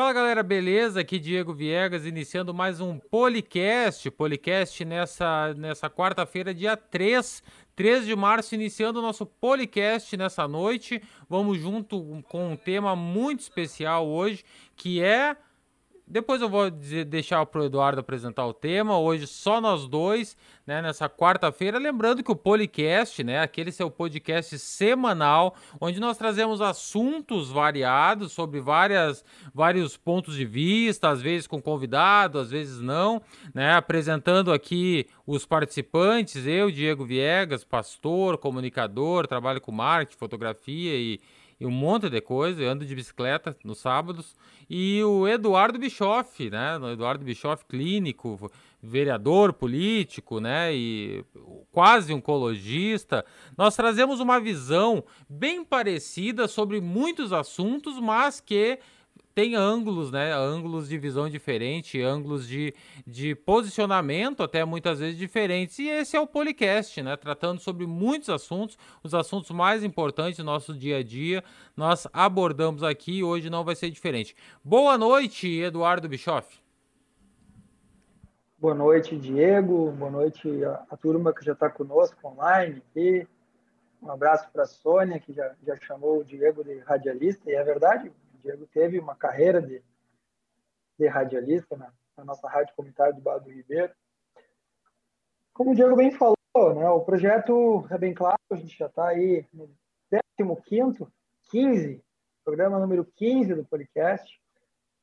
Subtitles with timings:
[0.00, 1.00] Fala galera, beleza?
[1.00, 4.10] Aqui Diego Viegas iniciando mais um Policast.
[4.10, 7.42] Policast nessa, nessa quarta-feira, dia 3,
[7.76, 11.02] 3 de março, iniciando o nosso Policast nessa noite.
[11.28, 14.42] Vamos junto com um tema muito especial hoje,
[14.74, 15.36] que é
[16.10, 18.98] depois eu vou deixar para o Eduardo apresentar o tema.
[18.98, 20.36] Hoje só nós dois,
[20.66, 21.78] né, nessa quarta-feira.
[21.78, 28.60] Lembrando que o Policast, né, aquele seu podcast semanal, onde nós trazemos assuntos variados sobre
[28.60, 33.22] várias, vários pontos de vista, às vezes com convidado, às vezes não,
[33.54, 36.44] né, apresentando aqui os participantes.
[36.44, 41.20] Eu, Diego Viegas, pastor, comunicador, trabalho com marketing, fotografia e
[41.60, 42.62] e um monte de coisa.
[42.62, 44.34] Eu ando de bicicleta nos sábados.
[44.68, 46.78] E o Eduardo Bischoff, né?
[46.78, 48.50] O Eduardo Bischoff, clínico,
[48.82, 50.74] vereador político, né?
[50.74, 51.24] E
[51.70, 53.24] quase oncologista.
[53.58, 58.78] Nós trazemos uma visão bem parecida sobre muitos assuntos, mas que
[59.34, 60.34] tem ângulos, né?
[60.34, 62.74] Ângulos de visão diferente, ângulos de,
[63.06, 65.78] de posicionamento até muitas vezes diferentes.
[65.78, 67.16] E esse é o Policast, né?
[67.16, 71.44] Tratando sobre muitos assuntos, os assuntos mais importantes do nosso dia a dia.
[71.76, 74.34] Nós abordamos aqui e hoje não vai ser diferente.
[74.64, 76.58] Boa noite, Eduardo Bischoff.
[78.58, 79.90] Boa noite, Diego.
[79.92, 83.26] Boa noite a, a turma que já está conosco online aqui.
[84.02, 87.62] Um abraço para a Sônia, que já, já chamou o Diego de radialista, e é
[87.62, 89.82] verdade, Diego teve uma carreira de,
[90.98, 93.92] de radialista na, na nossa rádio comunitária do Barra do Ribeiro.
[95.52, 96.36] Como o Diego bem falou,
[96.74, 99.68] né, o projeto é bem claro, a gente já está aí no
[100.56, 101.06] 15
[101.50, 102.02] 15,
[102.44, 104.40] programa número 15 do podcast.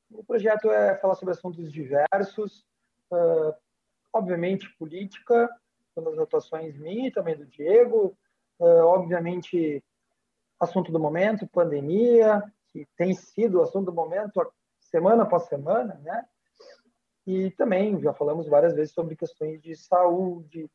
[0.09, 2.65] O projeto é falar sobre assuntos diversos,
[3.11, 3.53] uh,
[4.13, 5.49] obviamente política,
[5.93, 8.17] pelas atuações minhas e também do Diego,
[8.59, 9.83] uh, obviamente
[10.59, 12.41] assunto do momento, pandemia,
[12.71, 14.41] que tem sido o assunto do momento
[14.79, 16.25] semana após semana, né?
[17.25, 20.69] E também já falamos várias vezes sobre questões de saúde,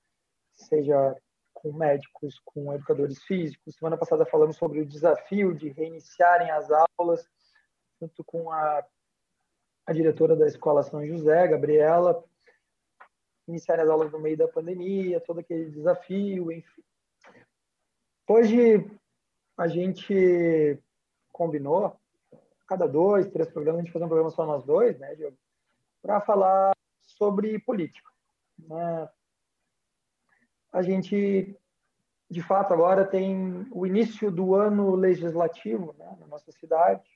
[0.52, 1.16] seja
[1.54, 3.76] com médicos, com educadores físicos.
[3.76, 7.26] Semana passada falamos sobre o desafio de reiniciarem as aulas,
[8.00, 8.84] junto com a,
[9.86, 12.22] a diretora da Escola São José, Gabriela,
[13.48, 16.82] iniciarem as aulas no meio da pandemia, todo aquele desafio, enfim.
[18.28, 18.90] Hoje
[19.56, 20.78] a gente
[21.32, 21.98] combinou,
[22.66, 25.36] cada dois, três programas, a gente fazer um programa só nós dois, né, Diogo?
[26.00, 28.08] Para falar sobre política.
[28.58, 29.08] Né?
[30.72, 31.56] A gente,
[32.30, 37.06] de fato, agora tem o início do ano legislativo né, na nossa cidade.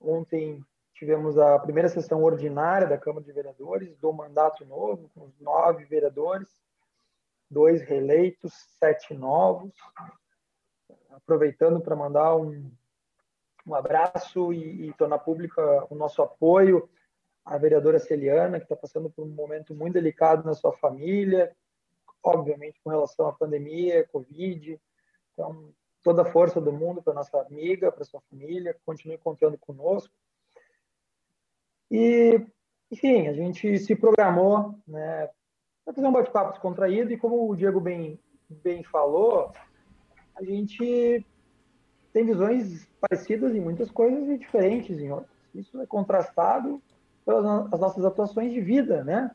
[0.00, 5.40] Ontem tivemos a primeira sessão ordinária da Câmara de Vereadores, do mandato novo, com os
[5.40, 6.48] nove vereadores,
[7.50, 9.72] dois reeleitos, sete novos.
[11.10, 12.70] Aproveitando para mandar um
[13.68, 16.88] um abraço e, e tornar pública o nosso apoio
[17.44, 21.54] à vereadora Celiana, que está passando por um momento muito delicado na sua família,
[22.22, 24.80] obviamente com relação à pandemia, Covid.
[25.32, 30.12] Então, toda a força do mundo para nossa amiga, para sua família, continue contando conosco.
[31.90, 32.40] E,
[32.90, 35.30] enfim, a gente se programou né,
[35.84, 39.52] para fazer um bate-papo descontraído e, como o Diego bem, bem falou,
[40.34, 41.26] a gente
[42.12, 45.30] tem visões parecidas em muitas coisas e diferentes em outras.
[45.54, 46.80] Isso é contrastado
[47.24, 49.30] pelas as nossas atuações de vida, né?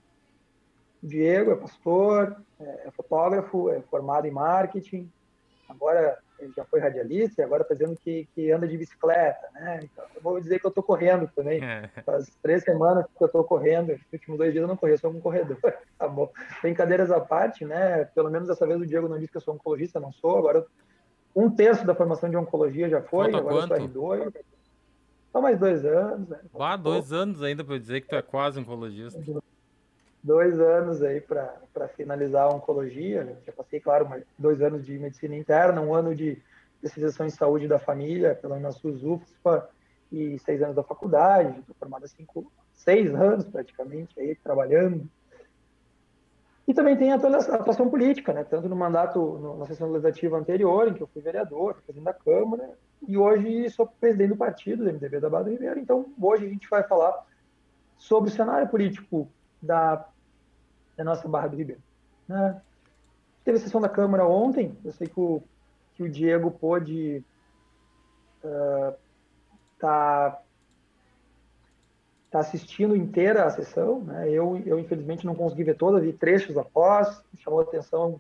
[1.02, 5.12] O Diego é pastor, é, é fotógrafo, é formado em marketing,
[5.68, 9.80] agora ele já foi radialista e agora está dizendo que, que anda de bicicleta, né?
[9.84, 11.64] Então, eu vou dizer que eu estou correndo também.
[11.64, 11.90] É.
[12.06, 14.98] Faz três semanas que eu estou correndo, nos últimos dois dias eu não corri, eu
[14.98, 15.58] sou um corredor.
[15.98, 16.30] tá bom.
[16.62, 18.06] Brincadeiras à parte, né?
[18.16, 20.60] Pelo menos dessa vez o Diego não disse que eu sou oncologista, não sou, agora
[20.60, 20.68] eu
[21.36, 23.94] um terço da formação de oncologia já foi, Falta agora quanto?
[23.94, 24.34] R2.
[25.32, 26.30] Só mais dois anos.
[26.30, 26.40] Né?
[26.82, 29.20] Dois anos ainda para dizer que tu é quase oncologista.
[30.22, 33.38] Dois anos aí para finalizar a oncologia.
[33.46, 36.40] Já passei, claro, dois anos de medicina interna, um ano de
[36.84, 39.70] especialização em saúde da família pela Unasus UFSPA
[40.12, 41.60] e seis anos da faculdade.
[41.60, 45.10] Estou formado há cinco, seis anos praticamente aí trabalhando
[46.68, 48.44] e também tem a atuação política, né?
[48.44, 52.70] tanto no mandato, na sessão legislativa anterior, em que eu fui vereador, presidente da Câmara,
[53.06, 55.80] e hoje sou presidente do partido, do MDB da Barra do Ribeiro.
[55.80, 57.26] Então, hoje a gente vai falar
[57.98, 59.28] sobre o cenário político
[59.62, 60.08] da,
[60.96, 61.82] da nossa Barra do Ribeiro.
[62.28, 62.62] Né?
[63.44, 65.44] Teve sessão da Câmara ontem, eu sei que o,
[65.96, 67.22] que o Diego pôde
[68.42, 68.98] estar uh,
[69.80, 70.43] tá
[72.34, 74.02] está assistindo inteira a sessão.
[74.02, 74.32] Né?
[74.32, 78.20] Eu, eu, infelizmente, não consegui ver toda, vi trechos após, chamou a atenção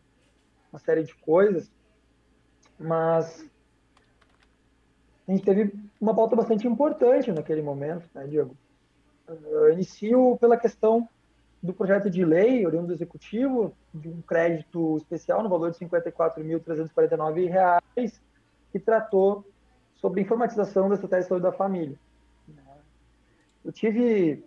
[0.71, 1.71] uma série de coisas,
[2.80, 3.44] mas
[5.27, 8.56] a gente teve uma pauta bastante importante naquele momento, né, Diego?
[9.27, 11.10] Uh, inicio pela questão
[11.62, 15.88] do projeto de lei, oriundo do Executivo, de um crédito especial no valor de R$
[15.88, 18.13] 54.349,
[18.71, 19.45] que tratou
[19.95, 21.98] sobre informatização da estratégia de saúde da família.
[23.63, 24.44] Eu tive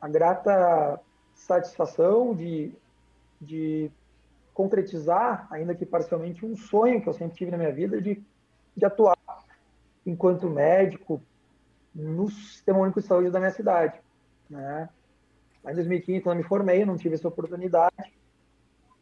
[0.00, 1.00] a grata
[1.34, 2.72] satisfação de,
[3.40, 3.90] de
[4.52, 8.22] concretizar, ainda que parcialmente, um sonho que eu sempre tive na minha vida de,
[8.76, 9.18] de atuar
[10.06, 11.20] enquanto médico
[11.94, 14.00] no Sistema Único de Saúde da minha cidade.
[14.48, 14.88] Né?
[15.66, 18.12] Em 2015, quando eu me formei, não tive essa oportunidade.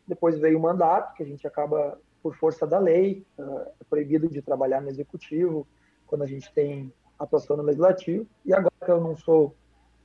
[0.06, 4.42] Depois veio o mandato, que a gente acaba, por força da lei, é proibido de
[4.42, 5.66] trabalhar no executivo,
[6.06, 6.92] quando a gente tem
[7.24, 8.26] atuação no legislativo.
[8.44, 9.54] E agora que eu não sou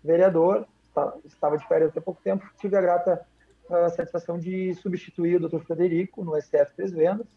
[0.03, 3.25] vereador, tá, estava de férias até pouco tempo, tive a grata
[3.69, 5.59] a satisfação de substituir o Dr.
[5.59, 7.27] Frederico no SF Três Vendas.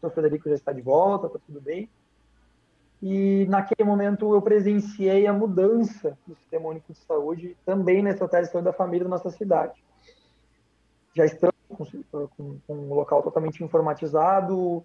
[0.00, 0.14] O Dr.
[0.14, 1.88] Frederico já está de volta, está tudo bem.
[3.02, 8.46] E naquele momento eu presenciei a mudança do Sistema Único de Saúde também na estratégia
[8.46, 9.82] de saúde da família da nossa cidade.
[11.14, 11.84] Já estamos com,
[12.28, 14.78] com, com um local totalmente informatizado,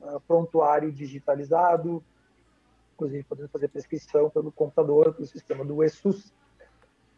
[0.00, 2.02] uh, prontuário digitalizado,
[2.94, 6.32] inclusive podendo fazer prescrição pelo computador, pelo sistema do ESUS.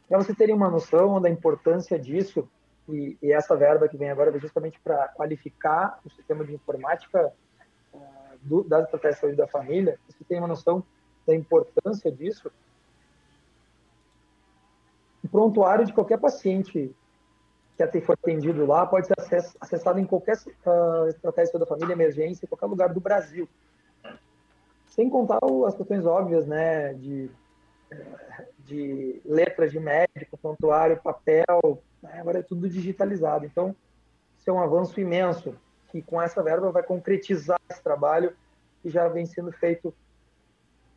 [0.09, 2.49] Para você terem uma noção da importância disso,
[2.89, 7.33] e, e essa verba que vem agora é justamente para qualificar o sistema de informática
[7.93, 7.99] uh,
[8.43, 10.83] do, das estratégias de saúde da família, você tem uma noção
[11.27, 12.51] da importância disso.
[15.25, 16.95] O prontuário de qualquer paciente
[17.77, 19.15] que for atendido lá pode ser
[19.61, 23.47] acessado em qualquer uh, estratégia da família, emergência, em qualquer lugar do Brasil.
[24.97, 27.31] Sem contar as questões óbvias, né, de,
[28.61, 33.45] de letras de médico, prontuário, papel, né, agora é tudo digitalizado.
[33.45, 33.77] Então,
[34.39, 35.55] isso é um avanço imenso,
[35.91, 38.35] que com essa verba vai concretizar esse trabalho
[38.83, 39.95] que já vem sendo feito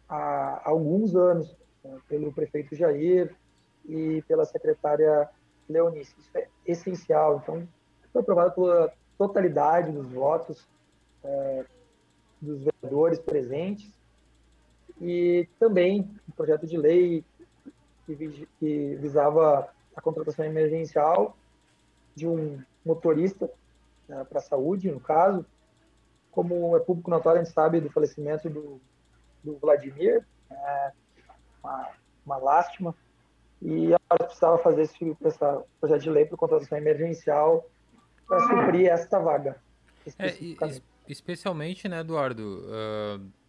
[0.08, 1.54] há alguns anos
[1.84, 3.36] né, pelo prefeito Jair
[3.86, 5.30] e pela secretária
[5.68, 6.16] Leonice.
[6.18, 7.42] Isso é essencial.
[7.44, 7.68] Então,
[8.14, 10.66] foi aprovado pela totalidade dos votos.
[11.24, 11.66] É,
[12.42, 13.92] dos vereadores presentes
[15.02, 17.24] e também um projeto de lei
[18.06, 21.38] que, visava a contratação emergencial
[22.16, 23.50] de um motorista
[24.08, 25.46] né, para a saúde, no caso.
[26.32, 28.80] Como é público notório, a gente sabe do falecimento do,
[29.44, 30.92] do Vladimir, é
[31.64, 31.90] uma,
[32.26, 32.96] uma lástima,
[33.62, 35.40] e a precisava fazer esse, esse
[35.80, 37.66] projeto de lei para contratação emergencial
[38.28, 39.58] para suprir esta vaga.
[40.18, 40.30] É,
[41.10, 42.64] especialmente, né, Eduardo?
[42.66, 43.40] Uh,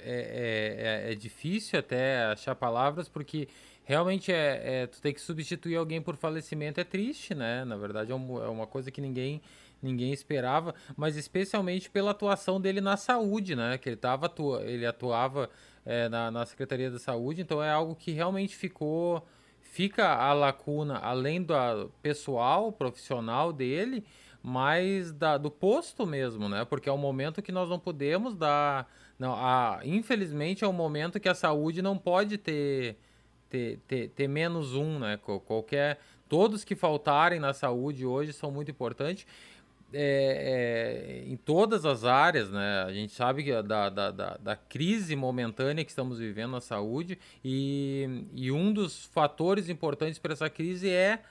[0.00, 3.48] é, é, é, difícil até achar palavras, porque
[3.84, 7.64] realmente é, é, tu tem que substituir alguém por falecimento é triste, né?
[7.64, 9.40] Na verdade, é, um, é uma coisa que ninguém
[9.80, 13.78] ninguém esperava, mas especialmente pela atuação dele na saúde, né?
[13.78, 15.48] Que ele tava atua, ele atuava
[15.86, 19.24] é, na, na Secretaria da Saúde, então é algo que realmente ficou
[19.60, 21.54] fica a lacuna além do
[22.02, 24.04] pessoal profissional dele
[24.42, 26.64] mas da, do posto mesmo, né?
[26.64, 28.90] Porque é um momento que nós não podemos dar.
[29.18, 32.96] Não, a, infelizmente é um momento que a saúde não pode ter,
[33.50, 35.18] ter, ter, ter menos um, né?
[35.18, 35.98] Qualquer.
[36.28, 39.26] Todos que faltarem na saúde hoje são muito importantes.
[39.90, 42.82] É, é, em todas as áreas, né?
[42.86, 47.18] A gente sabe que da, da, da, da, crise momentânea que estamos vivendo na saúde
[47.42, 51.22] e, e um dos fatores importantes para essa crise é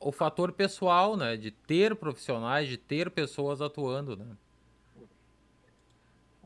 [0.00, 1.36] o, fator pessoal, né?
[1.36, 4.26] De ter profissionais, de ter pessoas atuando, né?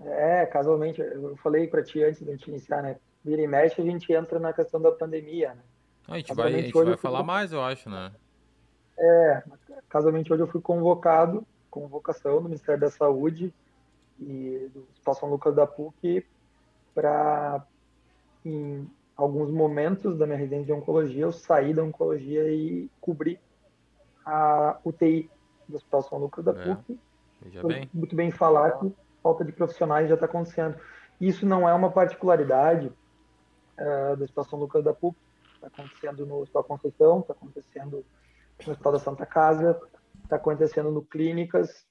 [0.04, 2.96] É, casualmente, eu falei para ti antes de a gente iniciar, né?
[3.24, 5.62] Vira e mexe, a gente entra na questão da pandemia, né?
[6.08, 7.26] A gente vai, a gente vai falar fui...
[7.26, 8.12] mais, eu acho, né?
[8.98, 9.42] É,
[9.88, 13.52] casualmente hoje eu fui convocado, convocação do Ministério da Saúde
[14.20, 16.26] e do Hospital São Lucas da PUC
[16.94, 17.64] para,
[18.44, 23.38] em alguns momentos da minha residência de oncologia, eu saí da oncologia e cobri
[24.24, 25.30] a UTI
[25.68, 26.98] do Hospital São Lucas da PUC.
[27.54, 27.90] É, bem.
[27.92, 28.92] Muito bem falar que
[29.22, 30.76] falta de profissionais já está acontecendo.
[31.20, 32.86] Isso não é uma particularidade
[33.78, 35.16] uh, do Hospital São Lucas da PUC,
[35.54, 38.04] está acontecendo no Hospital Conceição, está acontecendo
[38.66, 39.80] no Hospital da Santa Casa,
[40.24, 41.86] está acontecendo no Clínicas,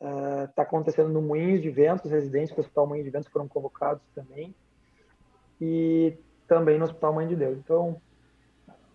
[0.00, 4.02] está uh, acontecendo no Moinhos de Ventos, residentes do Hospital Moinhos de Ventos foram convocados
[4.14, 4.54] também.
[5.60, 7.58] E também no Hospital Mãe de Deus.
[7.58, 8.00] Então,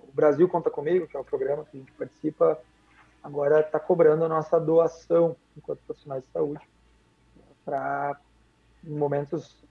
[0.01, 2.59] o Brasil Conta Comigo, que é o programa que a gente participa,
[3.23, 6.61] agora está cobrando a nossa doação enquanto profissionais de saúde
[7.65, 8.17] para,
[8.85, 9.63] em momentos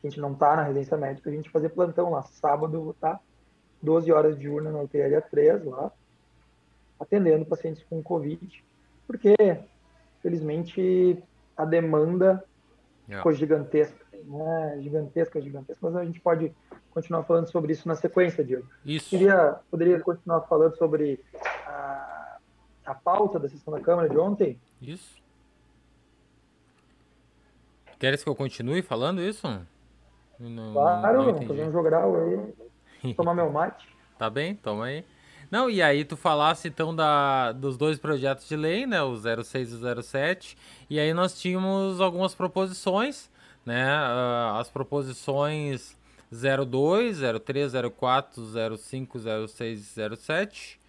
[0.00, 2.22] que a gente não está na residência médica, a gente fazer plantão lá.
[2.22, 3.20] Sábado, tá?
[3.82, 5.92] 12 horas de urna na UTI 3 lá,
[6.98, 8.64] atendendo pacientes com Covid,
[9.06, 9.34] porque,
[10.20, 11.22] felizmente,
[11.56, 12.44] a demanda
[13.06, 13.18] yeah.
[13.18, 14.04] ficou gigantesca.
[14.24, 16.52] Né, gigantescas, gigantescas, mas a gente pode
[16.90, 18.66] continuar falando sobre isso na sequência, Diego.
[18.84, 19.10] Isso.
[19.10, 21.20] Queria, poderia continuar falando sobre
[21.66, 22.38] a,
[22.86, 24.58] a pauta da sessão da Câmara de ontem?
[24.80, 25.16] Isso.
[27.98, 29.46] Queres que eu continue falando isso?
[30.38, 33.88] Não, claro, não fazer um jogral aí, tomar meu mate.
[34.16, 35.04] Tá bem, toma aí.
[35.50, 39.72] Não, e aí tu falasse então da, dos dois projetos de lei, né, o 06
[39.72, 40.58] e o 07,
[40.90, 43.30] e aí nós tínhamos algumas proposições,
[43.68, 45.94] né, uh, as proposições
[46.32, 50.80] 02, 03, 04, 05, 06 e 07,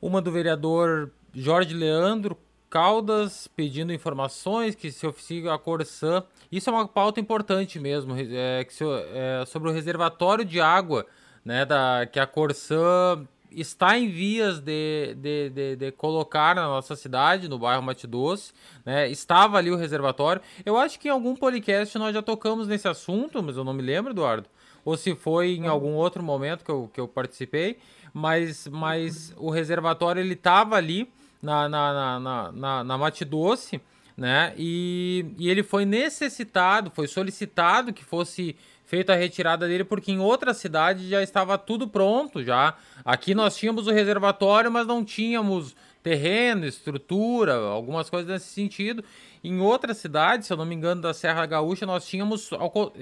[0.00, 2.38] uma do vereador Jorge Leandro
[2.70, 6.22] Caldas pedindo informações que se oficie a Corsã.
[6.52, 11.04] Isso é uma pauta importante mesmo, é, se, é, sobre o reservatório de água,
[11.44, 16.94] né, da, que a Corsã está em vias de, de, de, de, colocar na nossa
[16.96, 18.52] cidade, no bairro Mate Doce,
[18.84, 19.08] né?
[19.08, 20.42] Estava ali o reservatório.
[20.64, 23.82] Eu acho que em algum podcast nós já tocamos nesse assunto, mas eu não me
[23.82, 24.48] lembro, Eduardo.
[24.84, 27.78] Ou se foi em algum outro momento que eu, que eu participei.
[28.12, 31.08] Mas, mas o reservatório ele estava ali
[31.42, 33.80] na, na, na, na, na Mate Doce,
[34.16, 34.52] né?
[34.56, 38.56] E, e ele foi necessitado, foi solicitado que fosse
[38.90, 42.74] feita a retirada dele, porque em outra cidade já estava tudo pronto já.
[43.04, 49.04] Aqui nós tínhamos o reservatório, mas não tínhamos terreno, estrutura, algumas coisas nesse sentido.
[49.44, 52.50] Em outra cidade, se eu não me engano, da Serra Gaúcha, nós tínhamos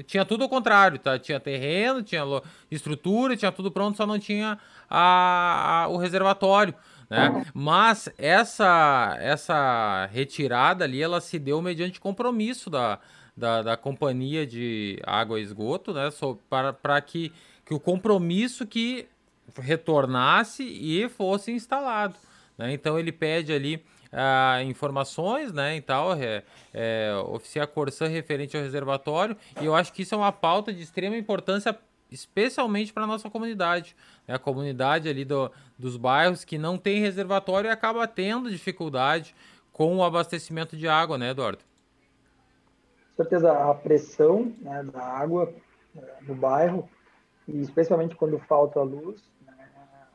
[0.07, 1.18] tinha tudo ao contrário, tá?
[1.18, 2.23] Tinha terreno, tinha
[2.71, 4.59] estrutura, tinha tudo pronto, só não tinha
[4.90, 6.75] a, a o reservatório.
[7.09, 7.47] Né?
[7.54, 12.99] Mas essa, essa retirada ali, ela se deu mediante compromisso da,
[13.38, 16.11] da, da companhia de água e esgoto, né?
[16.50, 17.33] para, que,
[17.64, 19.07] que o compromisso que
[19.57, 22.16] retornasse e fosse instalado.
[22.57, 22.73] Né?
[22.73, 26.42] Então ele pede ali ah, informações, né, e tal, é,
[26.73, 30.83] é, oficia Corsã referente ao reservatório, e eu acho que isso é uma pauta de
[30.83, 31.78] extrema importância
[32.11, 33.95] especialmente para a nossa comunidade.
[34.26, 34.35] Né?
[34.35, 39.35] A comunidade ali do, dos bairros que não tem reservatório e acaba tendo dificuldade
[39.73, 41.68] com o abastecimento de água, né, Eduardo?
[43.19, 45.53] Certeza, a pressão né, da água
[46.23, 46.89] no bairro,
[47.49, 49.53] e especialmente quando falta luz, né,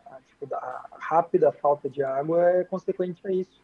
[0.06, 3.62] a, tipo, a rápida falta de água é consequente a isso.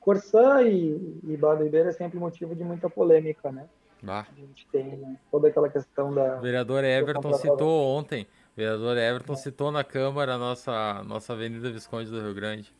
[0.00, 3.68] Corsã e, e Bado Ribeiro é sempre motivo de muita polêmica, né?
[4.04, 4.26] Ah.
[4.28, 6.38] A gente tem toda aquela questão da.
[6.38, 8.24] O vereador Everton citou ontem.
[8.24, 9.36] O vereador Everton é.
[9.36, 12.74] citou na Câmara a nossa, nossa Avenida Visconde do Rio Grande.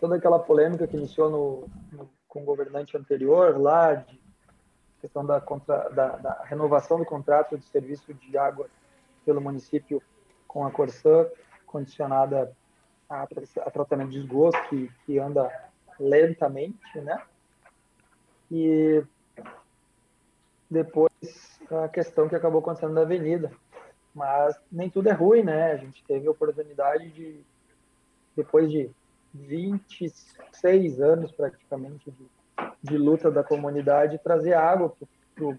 [0.00, 4.20] Toda aquela polêmica que iniciou no, no com o governante anterior, lá, de
[5.00, 8.68] questão da, contra, da, da, renovação do contrato de serviço de água
[9.24, 10.02] pelo município
[10.46, 11.26] com a Corsã,
[11.66, 12.54] condicionada
[13.08, 15.50] a, a tratamento de esgoto, que, que anda
[15.98, 17.22] lentamente, né?
[18.50, 19.02] E
[20.70, 21.10] depois
[21.70, 23.50] a questão que acabou acontecendo na avenida.
[24.14, 25.72] Mas nem tudo é ruim, né?
[25.72, 27.44] A gente teve a oportunidade de,
[28.34, 28.90] depois de
[29.34, 32.26] 26 anos praticamente de,
[32.82, 34.94] de luta da comunidade, trazer água
[35.34, 35.58] para o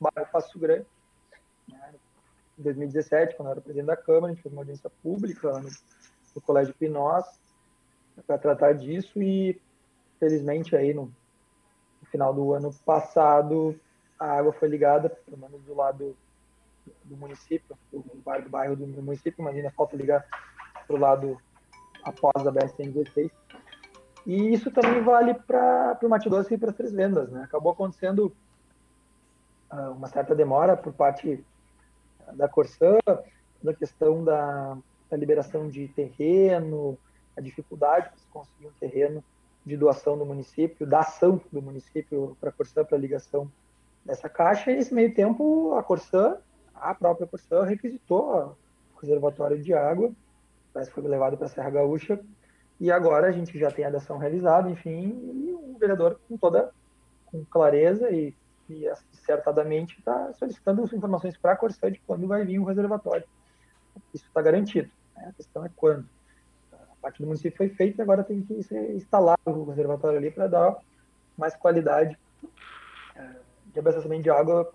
[0.00, 0.86] bairro Passo Grande.
[1.68, 1.94] Né?
[2.58, 5.70] Em 2017, quando eu era presidente da Câmara, a gente fez uma audiência pública no,
[6.34, 7.24] no Colégio Pinós
[8.26, 9.60] para tratar disso e,
[10.18, 13.78] felizmente, aí no, no final do ano passado,
[14.18, 16.16] a água foi ligada, pelo menos do lado
[17.04, 20.26] do município, do bairro, do, bairro do município, mas ainda falta ligar
[20.86, 21.40] para o lado
[22.04, 23.30] após a BR-116.
[24.26, 27.30] E isso também vale para o Mato Doce e para as Três Vendas.
[27.30, 27.42] Né?
[27.42, 28.32] Acabou acontecendo
[29.72, 31.44] uh, uma certa demora por parte
[32.34, 32.98] da Corsã,
[33.62, 34.76] da questão da,
[35.10, 36.98] da liberação de terreno,
[37.36, 39.24] a dificuldade de conseguir um terreno
[39.64, 43.50] de doação do município, da ação do município para a Corsã, para a ligação
[44.04, 46.38] dessa caixa, e nesse meio tempo a Corsã,
[46.74, 48.56] a própria Corsã, requisitou
[48.94, 50.10] o reservatório de água,
[50.74, 52.20] mas foi levado para a Serra Gaúcha,
[52.78, 56.70] e agora a gente já tem a ação realizada, enfim, e o vereador com toda
[57.26, 58.34] com clareza e,
[58.68, 63.24] e acertadamente está solicitando informações para a Corsã de quando vai vir o reservatório.
[64.12, 64.90] Isso está garantido.
[65.16, 65.28] Né?
[65.28, 66.06] A questão é quando.
[66.72, 70.46] A parte do município foi feita agora tem que ser instalado o reservatório ali para
[70.46, 70.76] dar
[71.36, 72.18] mais qualidade
[73.16, 73.30] é,
[73.72, 74.70] de abastecimento de água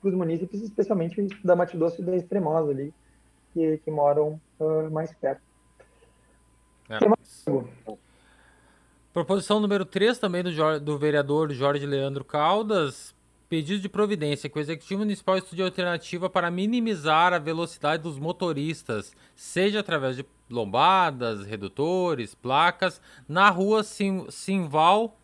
[0.00, 2.92] para os munícipes, especialmente da Mato Doce e da Extremosa ali,
[3.52, 5.42] que, que moram uh, mais perto.
[6.88, 6.98] É.
[9.12, 13.14] Proposição número 3 também do, do vereador Jorge Leandro Caldas,
[13.48, 19.12] pedido de providência que o Executivo Municipal estude alternativa para minimizar a velocidade dos motoristas,
[19.34, 25.16] seja através de lombadas, redutores, placas, na rua Sim, Simval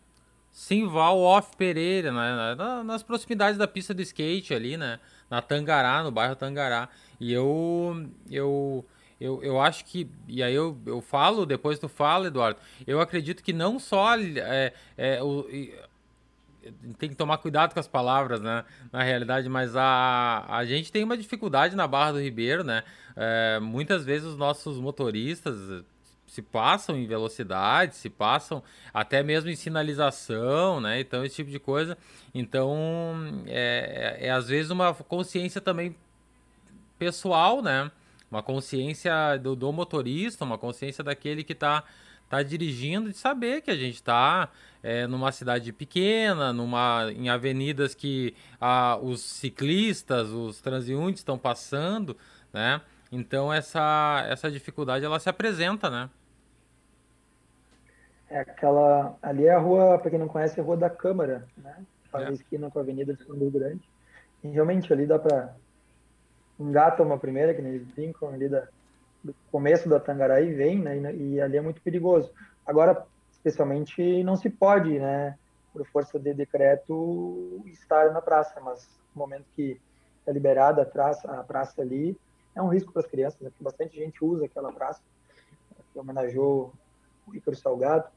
[0.57, 2.83] Simval Off Pereira, né?
[2.83, 4.99] nas proximidades da pista do skate ali, né?
[5.29, 6.89] Na Tangará, no bairro Tangará.
[7.19, 8.85] E eu, eu,
[9.19, 13.43] eu, eu acho que, e aí eu, eu falo, depois tu fala, Eduardo, eu acredito
[13.43, 15.45] que não só é, é, o,
[16.97, 18.63] tem que tomar cuidado com as palavras, né?
[18.91, 22.83] Na realidade, mas a, a gente tem uma dificuldade na Barra do Ribeiro, né?
[23.15, 25.83] É, muitas vezes os nossos motoristas
[26.27, 28.61] se passam em velocidade, se passam
[28.93, 30.99] até mesmo em sinalização, né?
[30.99, 31.97] Então, esse tipo de coisa.
[32.35, 35.95] Então, é, é, é às vezes uma consciência também
[36.99, 37.89] pessoal, né?
[38.29, 41.83] Uma consciência do, do motorista, uma consciência daquele que está
[42.29, 44.49] tá dirigindo, de saber que a gente está
[44.83, 52.17] é, numa cidade pequena, numa, em avenidas que ah, os ciclistas, os transeuntes estão passando,
[52.51, 52.81] né?
[53.11, 56.09] Então essa, essa dificuldade ela se apresenta, né?
[58.29, 59.15] É aquela.
[59.21, 61.77] Ali é a rua, para quem não conhece, é a Rua da Câmara, né?
[62.11, 62.33] Faz é.
[62.33, 63.89] esquina com a Avenida de São Rio Grande.
[64.43, 65.55] E realmente ali dá para.
[66.59, 68.67] Engata uma primeira, que nem eles brincam, ali da,
[69.23, 71.15] do começo da Tangaraí vem, né?
[71.15, 72.31] E, ali é muito perigoso.
[72.65, 75.37] Agora, especialmente, não se pode, né?
[75.71, 79.79] Por força de decreto, estar na praça, mas no momento que
[80.25, 82.17] é liberada a praça, a praça ali,
[82.57, 83.49] é um risco para as crianças, né?
[83.49, 84.99] Porque bastante gente usa aquela praça,
[85.93, 86.73] que homenageou
[87.27, 88.07] o Ícaro Salgado,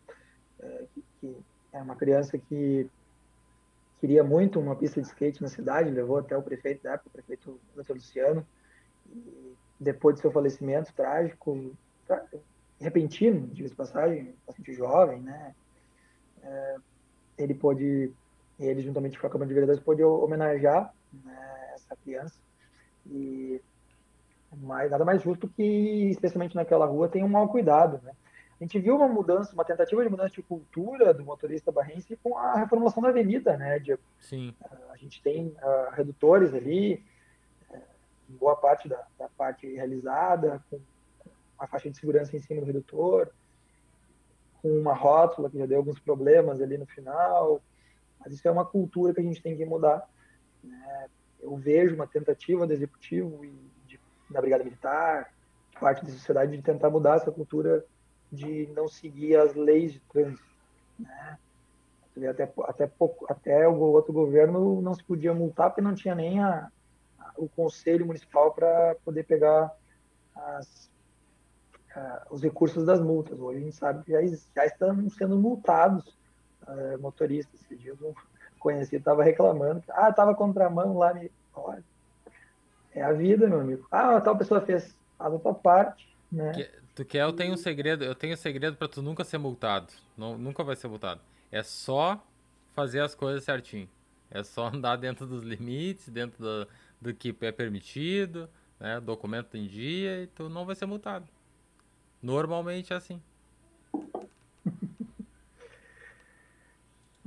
[0.61, 0.85] é,
[1.21, 1.37] que
[1.73, 2.89] é uma criança que
[4.01, 7.13] queria muito uma pista de skate na cidade, levou até o prefeito da época, o
[7.13, 7.93] prefeito Dr.
[7.93, 8.47] Luciano,
[9.07, 11.77] e depois do seu falecimento trágico,
[12.81, 15.55] repentino, de passagem, bastante jovem, né?
[16.43, 16.77] É,
[17.37, 18.11] ele pôde,
[18.59, 22.39] ele juntamente com a Câmara de Vereadores, pôde homenagear né, essa criança.
[23.07, 23.61] E
[24.57, 28.13] mais, nada mais justo que, especialmente naquela rua, tem um mau cuidado, né?
[28.61, 32.37] A gente viu uma mudança, uma tentativa de mudança de cultura do motorista barrense com
[32.37, 34.03] a reformulação da avenida, né, Diego?
[34.19, 34.55] Sim.
[34.91, 37.03] A gente tem uh, redutores ali,
[37.71, 37.79] uh,
[38.29, 40.79] boa parte da, da, parte realizada, com
[41.59, 43.31] uma faixa de segurança em cima do redutor,
[44.61, 47.63] com uma rótula que já deu alguns problemas ali no final,
[48.19, 50.07] mas isso é uma cultura que a gente tem que mudar.
[50.63, 51.09] Né?
[51.41, 53.70] Eu vejo uma tentativa do executivo e
[54.31, 55.33] da Brigada Militar,
[55.81, 57.85] parte da sociedade, de tentar mudar essa cultura
[58.31, 60.51] de não seguir as leis de trânsito.
[60.99, 61.39] Né?
[62.29, 66.41] Até, até, pouco, até o outro governo não se podia multar porque não tinha nem
[66.41, 66.69] a,
[67.19, 69.75] a, o conselho municipal para poder pegar
[70.35, 70.91] as,
[71.95, 73.39] a, os recursos das multas.
[73.39, 74.21] Hoje a gente sabe que já,
[74.55, 76.19] já estão sendo multados
[76.67, 77.61] uh, motoristas.
[77.63, 78.15] Esse dia um
[78.59, 81.15] conhecido estava reclamando ah, estava contramão lá.
[81.15, 81.33] Me...
[81.55, 81.83] Olha,
[82.95, 83.87] é a vida, meu amigo.
[83.91, 86.09] Ah, tal pessoa fez, a tua parte.
[86.31, 86.53] Né?
[86.53, 89.39] Que, Tu quer, eu tenho um segredo, eu tenho um segredo para tu nunca ser
[89.39, 89.93] multado.
[90.17, 91.21] Não, nunca vai ser multado.
[91.51, 92.23] É só
[92.75, 93.89] fazer as coisas certinho.
[94.31, 96.69] É só andar dentro dos limites, dentro do,
[97.01, 98.49] do que é permitido,
[98.79, 99.01] né?
[99.01, 101.27] Documento em dia e tu não vai ser multado.
[102.23, 103.23] Normalmente é assim.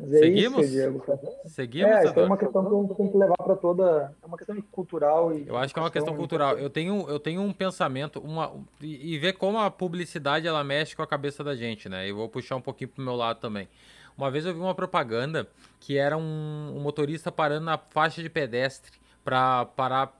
[0.03, 0.65] Mas é Seguimos?
[0.65, 1.03] Isso, Diego.
[1.45, 1.91] Seguimos?
[1.91, 4.13] É, isso é uma questão que tem que levar para toda.
[4.21, 5.33] É uma questão cultural.
[5.33, 6.57] E eu acho que é uma questão cultural.
[6.57, 10.95] Eu tenho, eu tenho um pensamento uma, e, e ver como a publicidade ela mexe
[10.95, 12.09] com a cabeça da gente, né?
[12.09, 13.69] Eu vou puxar um pouquinho pro meu lado também.
[14.17, 15.47] Uma vez eu vi uma propaganda
[15.79, 18.91] que era um, um motorista parando na faixa de pedestre
[19.23, 20.19] para parar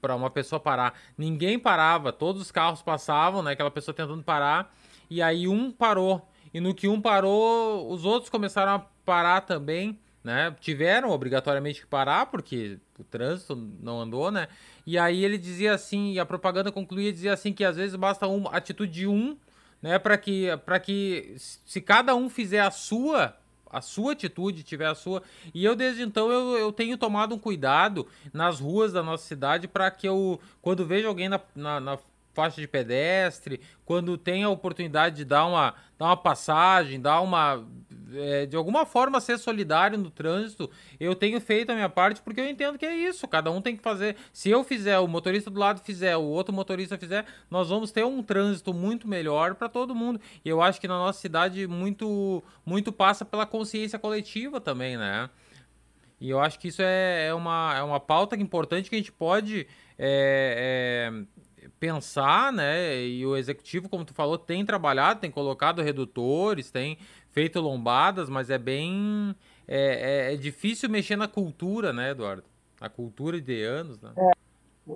[0.00, 0.98] para uma pessoa parar.
[1.16, 3.52] Ninguém parava, todos os carros passavam, né?
[3.52, 4.74] Aquela pessoa tentando parar.
[5.08, 6.26] E aí um parou.
[6.52, 10.54] E no que um parou, os outros começaram a parar também, né?
[10.60, 14.48] Tiveram obrigatoriamente que parar porque o trânsito não andou, né?
[14.86, 18.26] E aí ele dizia assim, e a propaganda concluía dizia assim que às vezes basta
[18.26, 19.36] uma atitude de um,
[19.80, 23.36] né, para que para que se cada um fizer a sua
[23.72, 25.22] a sua atitude, tiver a sua.
[25.54, 29.66] E eu, desde então, eu, eu tenho tomado um cuidado nas ruas da nossa cidade
[29.66, 31.98] para que eu, quando vejo alguém na, na, na,
[32.32, 37.64] faixa de pedestre, quando tem a oportunidade de dar uma, dar uma passagem, dar uma.
[38.14, 42.42] É, de alguma forma ser solidário no trânsito, eu tenho feito a minha parte porque
[42.42, 43.26] eu entendo que é isso.
[43.26, 44.16] Cada um tem que fazer.
[44.32, 48.04] Se eu fizer, o motorista do lado fizer, o outro motorista fizer, nós vamos ter
[48.04, 50.20] um trânsito muito melhor para todo mundo.
[50.44, 55.30] E eu acho que na nossa cidade muito, muito passa pela consciência coletiva também, né?
[56.20, 59.10] E eu acho que isso é, é, uma, é uma pauta importante que a gente
[59.10, 59.66] pode
[59.98, 61.24] é, é,
[61.82, 63.02] pensar, né?
[63.02, 66.96] E o executivo, como tu falou, tem trabalhado, tem colocado redutores, tem
[67.32, 69.34] feito lombadas, mas é bem.
[69.66, 72.44] É, é, é difícil mexer na cultura, né, Eduardo?
[72.80, 74.12] A cultura de anos, né?
[74.16, 74.30] É,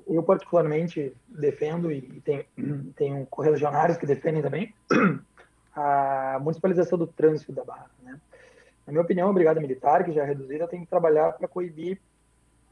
[0.07, 2.47] eu, particularmente, defendo, e tem,
[2.95, 4.73] tem correligionários que defendem também,
[5.75, 8.21] a municipalização do trânsito da Barra, né?
[8.87, 12.01] Na minha opinião, a Brigada Militar, que já é reduzida, tem que trabalhar para coibir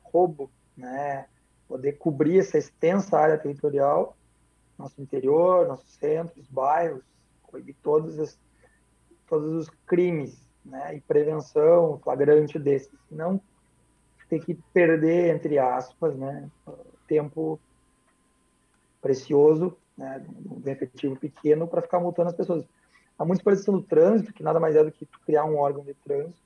[0.04, 1.26] roubo, né?
[1.68, 4.16] Poder cobrir essa extensa área territorial,
[4.78, 7.02] nosso interior, nossos centros, bairros,
[7.42, 8.38] coibir todos, os
[9.26, 10.96] todos os crimes né?
[10.96, 12.98] e prevenção flagrante desses.
[13.10, 13.40] Não
[14.28, 16.48] ter que perder, entre aspas, né?
[17.06, 17.60] tempo
[19.00, 20.24] precioso, né?
[20.50, 22.64] um efetivo pequeno para ficar multando as pessoas.
[23.18, 26.42] A municipalização do trânsito, que nada mais é do que criar um órgão de trânsito.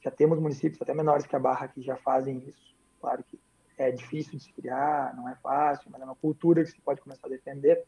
[0.00, 2.74] Já temos municípios até menores que a Barra que já fazem isso.
[3.00, 3.37] Claro que
[3.78, 7.00] é difícil de se criar, não é fácil, mas é uma cultura que se pode
[7.00, 7.84] começar a defender.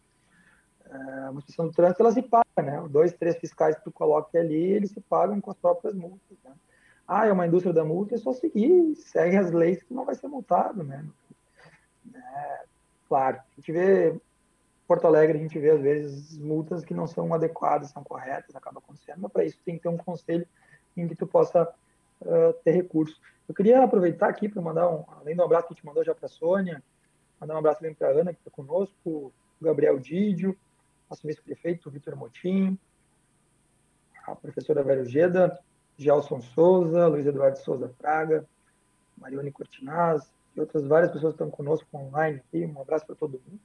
[0.86, 2.88] Uh, a municipalização do trânsito, ela se paga, né?
[2.88, 6.52] Dois, três fiscais que tu coloque ali, eles se pagam com as próprias multas, né?
[7.06, 10.14] Ah, é uma indústria da multa, é só seguir, segue as leis que não vai
[10.14, 11.04] ser multado, né?
[12.14, 12.64] É,
[13.08, 14.20] claro, a gente vê
[14.90, 18.80] Porto Alegre a gente vê às vezes multas que não são adequadas, são corretas, acaba
[18.80, 20.44] acontecendo, mas para isso tem que ter um conselho
[20.96, 21.72] em que tu possa
[22.20, 23.20] uh, ter recursos.
[23.48, 26.14] Eu queria aproveitar aqui para mandar um, além do abraço que a gente mandou já
[26.14, 26.82] para a Sônia,
[27.40, 30.56] mandar um abraço também para a Ana, que está conosco, o Gabriel Didio,
[31.08, 32.78] nosso vice-prefeito, Vitor Motim,
[34.26, 35.58] a professora Vera Geda,
[35.96, 38.46] Gelson Souza, Luiz Eduardo Souza Praga,
[39.18, 42.64] Marione Cortinaz e outras várias pessoas que estão conosco online aqui.
[42.64, 43.60] Um abraço para todo mundo.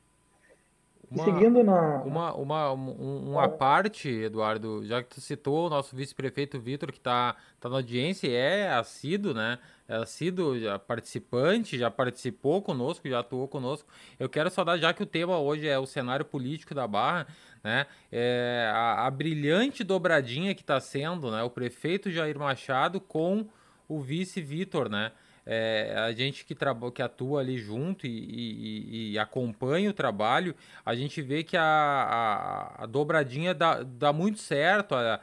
[1.09, 2.01] Uma, seguindo na.
[2.03, 7.35] Uma, uma, uma parte, Eduardo, já que tu citou o nosso vice-prefeito Vitor, que está
[7.59, 9.59] tá na audiência, é assíduo, né?
[9.87, 13.87] É assíduo, já participante, já participou conosco, já atuou conosco.
[14.19, 17.27] Eu quero só dar, já que o tema hoje é o cenário político da Barra,
[17.63, 17.85] né?
[18.11, 21.43] É a, a brilhante dobradinha que está sendo, né?
[21.43, 23.47] O prefeito Jair Machado com
[23.87, 25.11] o vice Vitor, né?
[25.45, 26.55] É, a gente que,
[26.93, 31.63] que atua ali junto e, e, e, acompanha o trabalho, a gente vê que a,
[31.63, 35.19] a, a dobradinha dá, dá, muito certo, a,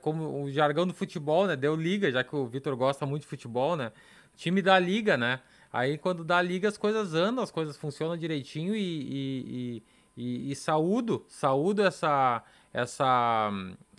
[0.00, 1.54] como o jargão do futebol, né?
[1.54, 3.92] Deu liga, já que o Vitor gosta muito de futebol, né?
[4.36, 5.40] Time da liga, né?
[5.70, 9.82] Aí quando dá liga as coisas andam, as coisas funcionam direitinho e,
[10.16, 13.50] e, e saúdo, saúdo essa, essa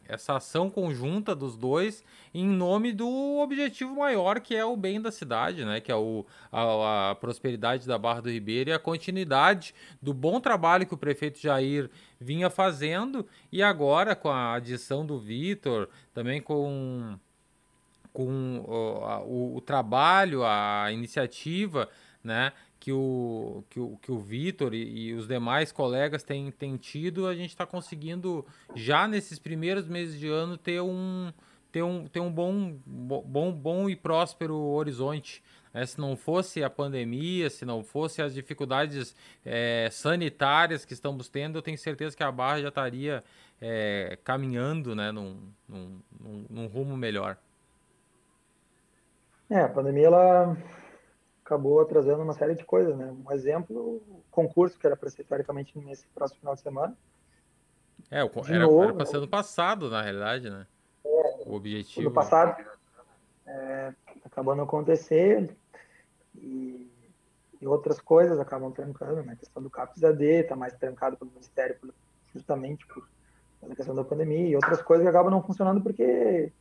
[0.07, 5.11] essa ação conjunta dos dois em nome do objetivo maior que é o bem da
[5.11, 5.79] cidade, né?
[5.79, 10.39] Que é o, a, a, prosperidade da Barra do Ribeiro e a continuidade do bom
[10.39, 11.89] trabalho que o prefeito Jair
[12.19, 17.17] vinha fazendo e agora com a adição do Vitor, também com
[18.11, 21.89] com o, o, o trabalho, a iniciativa,
[22.23, 22.53] né?
[22.83, 27.27] Que o, que o, que o Vitor e, e, os demais colegas têm, têm tido,
[27.27, 31.31] a gente está conseguindo, já nesses primeiros meses de ano, ter um,
[31.71, 35.41] ter um, ter um bom, bom, bom e próspero horizonte.
[35.73, 39.15] É, se não fosse a pandemia, se não fosse as dificuldades
[39.45, 43.23] é, sanitárias que estamos tendo, eu tenho certeza que a Barra já estaria
[43.61, 46.01] é, caminhando né, num, num,
[46.49, 47.37] num rumo melhor.
[49.49, 50.57] É, a pandemia ela
[51.43, 53.13] acabou atrasando uma série de coisas, né?
[53.25, 56.97] Um exemplo, o concurso que era para ser teoricamente nesse próximo final de semana.
[58.09, 60.65] É, o, era, novo, era para ser no passado, na realidade, né?
[61.05, 62.07] É, o objetivo.
[62.07, 62.63] No passado,
[63.45, 63.93] é,
[64.25, 65.53] acabou não acontecendo
[66.35, 66.89] e,
[67.61, 69.33] e, outras coisas acabam trancando, né?
[69.33, 71.77] A questão do CAPS AD está mais trancado pelo Ministério
[72.33, 73.07] justamente por
[73.59, 76.51] pela questão da pandemia e outras coisas acabam não funcionando porque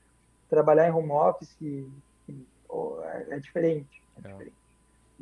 [0.48, 1.56] trabalhar em home office
[2.28, 4.00] é, é diferente.
[4.18, 4.61] É diferente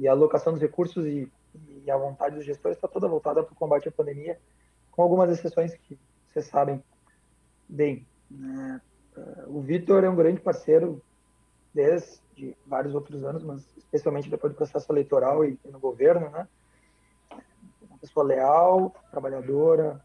[0.00, 1.30] e a alocação dos recursos e,
[1.84, 4.40] e a vontade dos gestores está toda voltada para o combate à pandemia,
[4.90, 5.98] com algumas exceções que
[6.32, 6.82] vocês sabem
[7.68, 8.06] bem.
[8.30, 8.80] Né?
[9.46, 11.02] O Vitor é um grande parceiro
[11.74, 16.48] desde vários outros anos, mas especialmente depois do processo eleitoral e, no governo, né?
[17.82, 20.02] Uma pessoa leal, trabalhadora,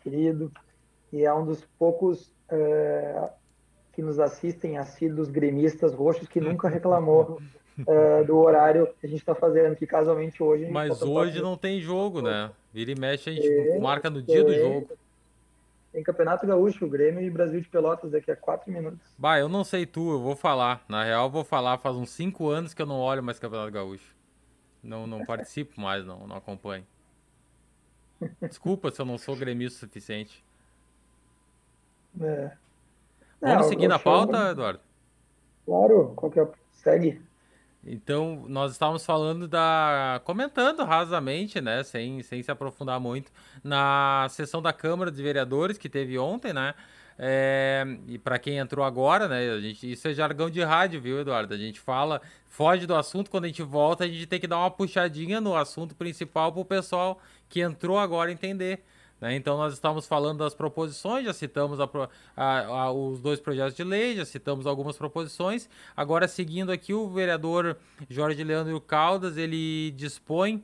[0.00, 0.50] querido,
[1.12, 3.32] e é um dos poucos é,
[3.92, 7.38] que nos assistem assíduos gremistas roxos que nunca reclamou
[7.80, 10.66] uh, do horário que a gente está fazendo, que casualmente hoje.
[10.70, 12.50] Mas hoje não tem jogo, né?
[12.72, 14.88] Vira e mexe, a gente marca no dia do jogo.
[15.92, 19.00] Tem Campeonato Gaúcho, Grêmio e Brasil de Pelotas daqui a quatro minutos.
[19.16, 20.84] Bah, eu não sei tu, eu vou falar.
[20.88, 21.78] Na real, eu vou falar.
[21.78, 24.14] Faz uns cinco anos que eu não olho mais Campeonato Gaúcho.
[24.82, 26.86] Não, não participo mais, não, não acompanho.
[28.42, 30.44] Desculpa se eu não sou gremista o suficiente.
[32.20, 32.50] É.
[33.40, 34.80] Vamos é, seguir na pauta, Eduardo?
[35.64, 36.48] Claro, qualquer.
[36.72, 37.20] Segue.
[37.84, 40.20] Então, nós estávamos falando da.
[40.24, 41.82] comentando rasamente, né?
[41.82, 43.30] Sem, sem se aprofundar muito,
[43.62, 46.74] na sessão da Câmara dos Vereadores que teve ontem, né?
[47.20, 49.50] É, e para quem entrou agora, né?
[49.50, 51.52] A gente, isso é jargão de rádio, viu, Eduardo?
[51.52, 54.58] A gente fala, foge do assunto, quando a gente volta, a gente tem que dar
[54.58, 58.84] uma puxadinha no assunto principal para o pessoal que entrou agora entender.
[59.20, 59.34] Né?
[59.36, 61.88] Então, nós estamos falando das proposições, já citamos a,
[62.36, 65.68] a, a, os dois projetos de lei, já citamos algumas proposições.
[65.96, 67.76] Agora, seguindo aqui, o vereador
[68.08, 70.62] Jorge Leandro Caldas, ele dispõe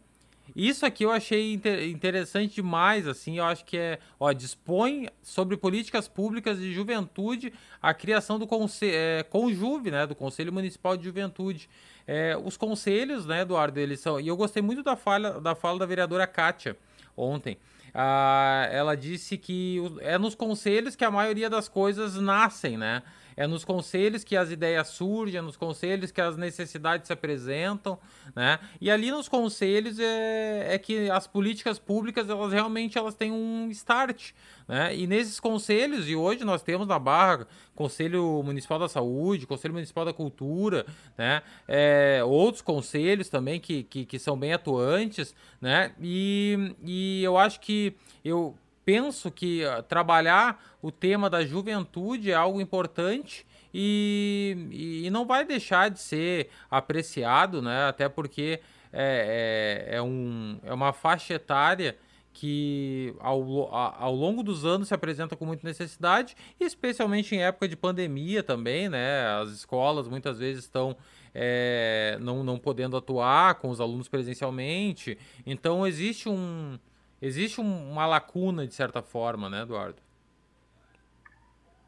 [0.54, 1.54] isso aqui eu achei
[1.90, 7.94] interessante demais, assim, eu acho que é, ó, dispõe sobre políticas públicas de juventude a
[7.94, 11.68] criação do conselho, é, Conjuve, né, do Conselho Municipal de Juventude.
[12.06, 15.78] É, os conselhos, né, Eduardo, eles são, e eu gostei muito da fala da, fala
[15.78, 16.76] da vereadora Kátia
[17.16, 17.58] ontem,
[17.94, 23.02] ah, ela disse que é nos conselhos que a maioria das coisas nascem, né,
[23.36, 27.98] é nos conselhos que as ideias surgem, é nos conselhos que as necessidades se apresentam,
[28.34, 28.58] né?
[28.80, 33.68] E ali nos conselhos é, é que as políticas públicas, elas realmente elas têm um
[33.70, 34.32] start,
[34.68, 34.94] né?
[34.96, 40.04] E nesses conselhos, e hoje nós temos na Barra Conselho Municipal da Saúde, Conselho Municipal
[40.04, 40.86] da Cultura,
[41.18, 41.42] né?
[41.66, 45.92] É, outros conselhos também que, que, que, são bem atuantes, né?
[46.00, 47.94] E, e eu acho que
[48.24, 55.44] eu penso que trabalhar o tema da juventude é algo importante e, e, não vai
[55.44, 57.88] deixar de ser apreciado, né?
[57.88, 58.60] Até porque
[58.92, 61.96] é, é, é, um, é uma faixa etária
[62.32, 67.76] que ao, ao longo dos anos se apresenta com muita necessidade, especialmente em época de
[67.76, 69.26] pandemia também, né?
[69.40, 70.96] As escolas muitas vezes estão
[71.34, 76.78] é, não, não podendo atuar com os alunos presencialmente, então existe um,
[77.26, 80.00] existe uma lacuna de certa forma, né, Eduardo?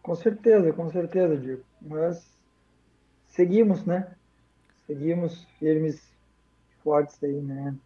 [0.03, 1.63] Com certeza, com certeza, Diego.
[1.83, 2.25] Mas
[3.27, 4.15] seguimos, né?
[4.87, 6.01] Seguimos firmes,
[6.83, 7.77] fortes aí, né?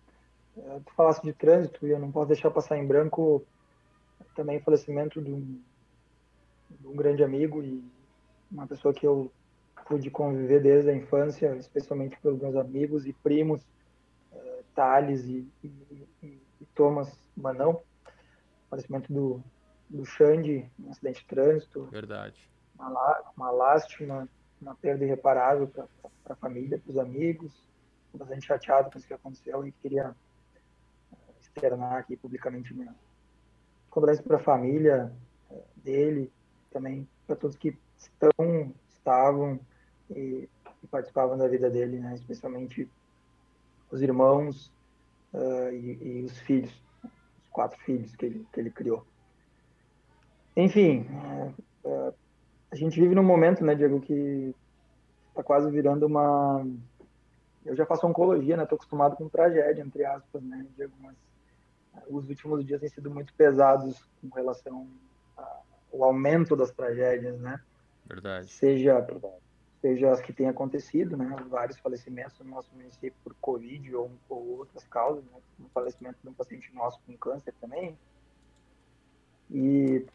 [0.56, 3.42] É, tu falaste de trânsito e eu não posso deixar passar em branco
[4.36, 5.60] também o falecimento de um,
[6.78, 7.82] de um grande amigo e
[8.50, 9.32] uma pessoa que eu
[9.86, 13.62] pude conviver desde a infância, especialmente pelos meus amigos e primos,
[14.32, 17.82] uh, Thales e, e, e Thomas Manão,
[18.68, 19.42] falecimento do,
[19.88, 21.84] do Xande, um acidente de trânsito.
[21.86, 22.48] Verdade.
[22.78, 24.28] Uma, uma lástima,
[24.60, 25.88] uma perda irreparável para
[26.28, 27.52] a família, para os amigos.
[28.06, 30.14] Estou bastante chateado com isso que aconteceu e queria
[31.12, 32.94] eh, externar aqui publicamente minha
[33.88, 35.12] condolência para a família
[35.50, 36.32] eh, dele,
[36.70, 39.60] também para todos que estão, estavam
[40.10, 40.48] e,
[40.82, 42.14] e, participavam da vida dele, né?
[42.14, 42.88] especialmente
[43.90, 44.72] os irmãos
[45.32, 46.72] uh, e, e, os filhos
[47.50, 49.06] quatro filhos que ele, que ele criou.
[50.56, 51.52] Enfim, é,
[51.84, 52.12] é,
[52.70, 54.54] a gente vive num momento, né, Diego, que
[55.28, 56.66] está quase virando uma.
[57.64, 58.62] Eu já faço oncologia, né?
[58.62, 60.92] Estou acostumado com tragédia, entre aspas, né, Diego?
[61.00, 61.14] Mas
[61.96, 64.88] é, os últimos dias têm sido muito pesados com relação
[65.36, 67.60] ao aumento das tragédias, né?
[68.06, 68.48] Verdade.
[68.48, 69.06] Seja
[69.80, 74.58] seja as que têm acontecido, né, vários falecimentos no nosso município por Covid ou, ou
[74.58, 77.96] outras causas, né, o falecimento de um paciente nosso com câncer também,
[79.50, 80.06] e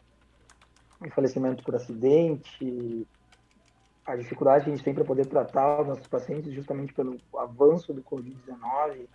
[1.00, 3.06] o falecimento por acidente,
[4.06, 7.92] a dificuldade que a gente tem para poder tratar os nossos pacientes justamente pelo avanço
[7.92, 9.08] do Covid-19,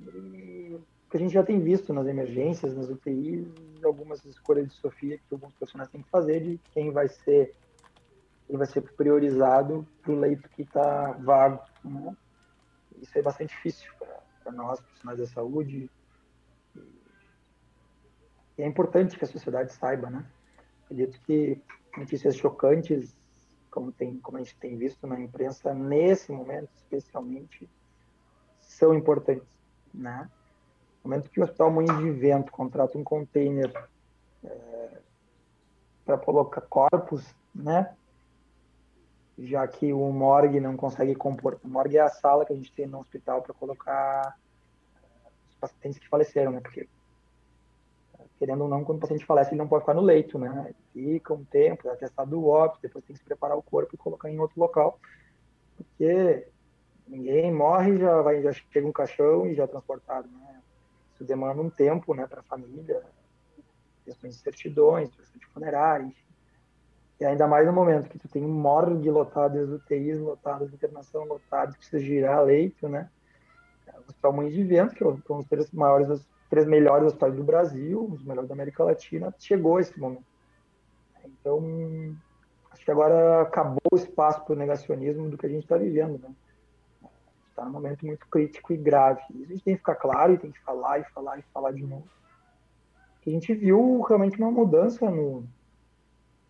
[0.00, 0.78] e
[1.10, 3.46] que a gente já tem visto nas emergências, nas UTIs,
[3.84, 7.54] algumas escolhas de Sofia que alguns profissionais têm que fazer de quem vai ser
[8.48, 11.62] ele vai ser priorizado para o leito que está vago.
[11.84, 12.16] Né?
[13.00, 13.92] Isso é bastante difícil
[14.42, 15.90] para nós, profissionais da saúde.
[18.56, 20.24] E é importante que a sociedade saiba, né?
[20.84, 21.60] Acredito que
[21.96, 23.14] notícias chocantes,
[23.70, 27.68] como, tem, como a gente tem visto na imprensa, nesse momento especialmente,
[28.60, 29.46] são importantes,
[29.92, 30.30] né?
[31.04, 33.70] No momento que o Hospital Moinho de Vento contrata um container
[34.42, 34.98] é,
[36.04, 37.94] para colocar corpos, né?
[39.38, 41.58] Já que o morgue não consegue compor.
[41.62, 44.36] O morgue é a sala que a gente tem no hospital para colocar
[45.50, 46.60] os pacientes que faleceram, né?
[46.60, 46.88] Porque,
[48.38, 50.74] querendo ou não, quando o paciente falece, ele não pode ficar no leito, né?
[50.92, 53.98] Fica um tempo, é testado o óbito, depois tem que se preparar o corpo e
[53.98, 54.98] colocar em outro local,
[55.76, 56.48] porque
[57.06, 60.62] ninguém morre já vai já chega um caixão e já é transportado, né?
[61.14, 63.02] Isso demanda um tempo, né, para a família,
[64.04, 66.25] questões de certidões, questões de funerária, enfim.
[67.18, 71.72] E ainda mais no momento que tu tem morgue lotado, as UTIs lotadas, internação lotada,
[71.72, 73.08] precisa girar leito, né?
[73.94, 77.34] O Hospital Mães de Vento, que é um dos três maiores, os três melhores hospitais
[77.34, 80.24] do Brasil, os melhores da América Latina, chegou esse momento.
[81.24, 82.14] Então,
[82.70, 86.18] acho que agora acabou o espaço para o negacionismo do que a gente está vivendo,
[86.18, 86.30] né?
[87.48, 89.22] Está num momento muito crítico e grave.
[89.30, 91.82] A gente tem que ficar claro e tem que falar e falar e falar de
[91.82, 92.06] novo.
[93.26, 95.42] A gente viu realmente uma mudança no,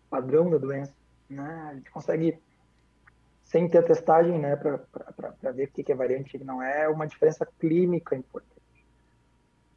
[0.09, 0.93] padrão da doença.
[1.29, 1.67] Né?
[1.69, 2.39] A gente consegue,
[3.43, 6.61] sem ter a testagem, né, para ver o que é variante e o que não
[6.61, 8.57] é, uma diferença clínica importante.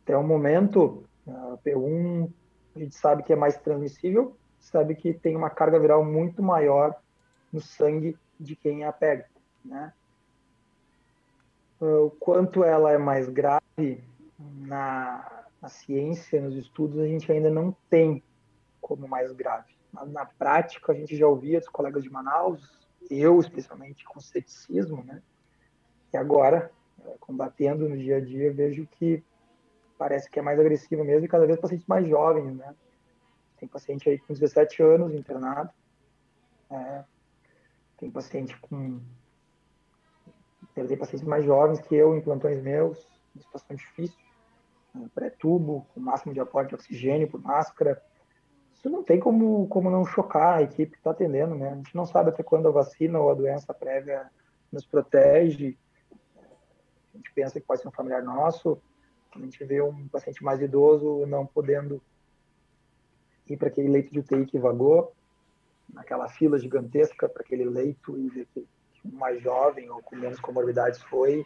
[0.02, 2.30] Até o momento, A P1
[2.74, 6.94] a gente sabe que é mais transmissível, sabe que tem uma carga viral muito maior
[7.52, 9.26] no sangue de quem a pega,
[9.64, 9.92] né?
[11.80, 14.04] O quanto ela é mais grave
[14.38, 18.22] na, na ciência, nos estudos, a gente ainda não tem
[18.80, 19.74] como mais grave.
[19.92, 22.78] Mas na prática, a gente já ouvia dos colegas de Manaus,
[23.10, 25.22] eu especialmente com ceticismo, né?
[26.12, 26.70] E agora,
[27.04, 29.22] é, combatendo no dia a dia, vejo que
[29.98, 32.74] parece que é mais agressivo mesmo e cada vez pacientes mais jovens, né?
[33.58, 35.70] Tem paciente aí com 17 anos internado,
[36.70, 37.04] é,
[37.98, 39.00] tem paciente com
[40.74, 42.98] tem pacientes mais jovens que eu em plantões meus,
[43.36, 44.18] em situação difícil,
[44.94, 45.08] né?
[45.14, 48.02] pré-tubo, com máximo de aporte de oxigênio por máscara,
[48.80, 51.68] isso não tem como, como não chocar a equipe que está atendendo, né?
[51.68, 54.26] A gente não sabe até quando a vacina ou a doença prévia
[54.72, 55.76] nos protege.
[57.12, 58.80] A gente pensa que pode ser um familiar nosso,
[59.36, 62.00] a gente vê um paciente mais idoso não podendo
[63.46, 65.12] ir para aquele leito de UTI que vagou,
[65.92, 68.66] naquela fila gigantesca para aquele leito e ver que
[69.04, 71.44] um mais jovem ou com menos comorbidades foi,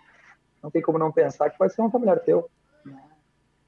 [0.62, 2.48] não tem como não pensar que pode ser um familiar teu.
[2.84, 3.02] Né?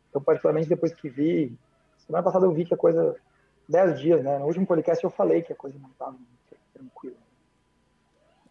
[0.09, 1.59] Então, particularmente depois que vi,
[1.99, 3.17] semana passada eu vi que a coisa
[3.69, 4.39] 10 dias, né?
[4.39, 6.17] No último podcast eu falei que a coisa não estava
[6.73, 7.17] tranquila.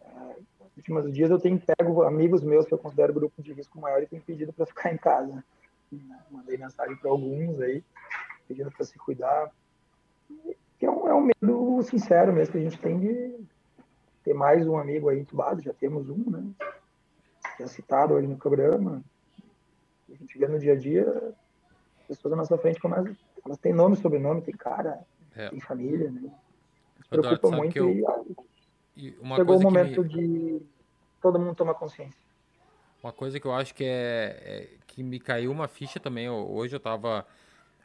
[0.00, 3.80] É, nos últimos dias eu tenho pego amigos meus que eu considero grupo de risco
[3.80, 5.42] maior e tenho pedido para ficar em casa.
[6.30, 7.82] Mandei mensagem para alguns aí,
[8.46, 9.50] pedindo para se cuidar.
[10.80, 13.46] é um, é um medo sincero mesmo que a gente tem de
[14.22, 16.44] ter mais um amigo aí entubado, já temos um, né?
[17.58, 19.02] Já citado hoje no programa.
[20.10, 21.34] A gente vê no dia a dia
[22.06, 25.00] pessoas na nossa frente começam elas têm nome, sobrenome, tem cara,
[25.34, 25.48] é.
[25.48, 26.30] tem família, né?
[27.02, 27.90] Se preocupa muito eu...
[28.96, 30.08] e, e chegou o momento me...
[30.08, 30.62] de
[31.22, 32.20] todo mundo tomar consciência.
[33.02, 36.28] Uma coisa que eu acho que é, é, que me caiu uma ficha também.
[36.28, 37.24] Hoje eu tava.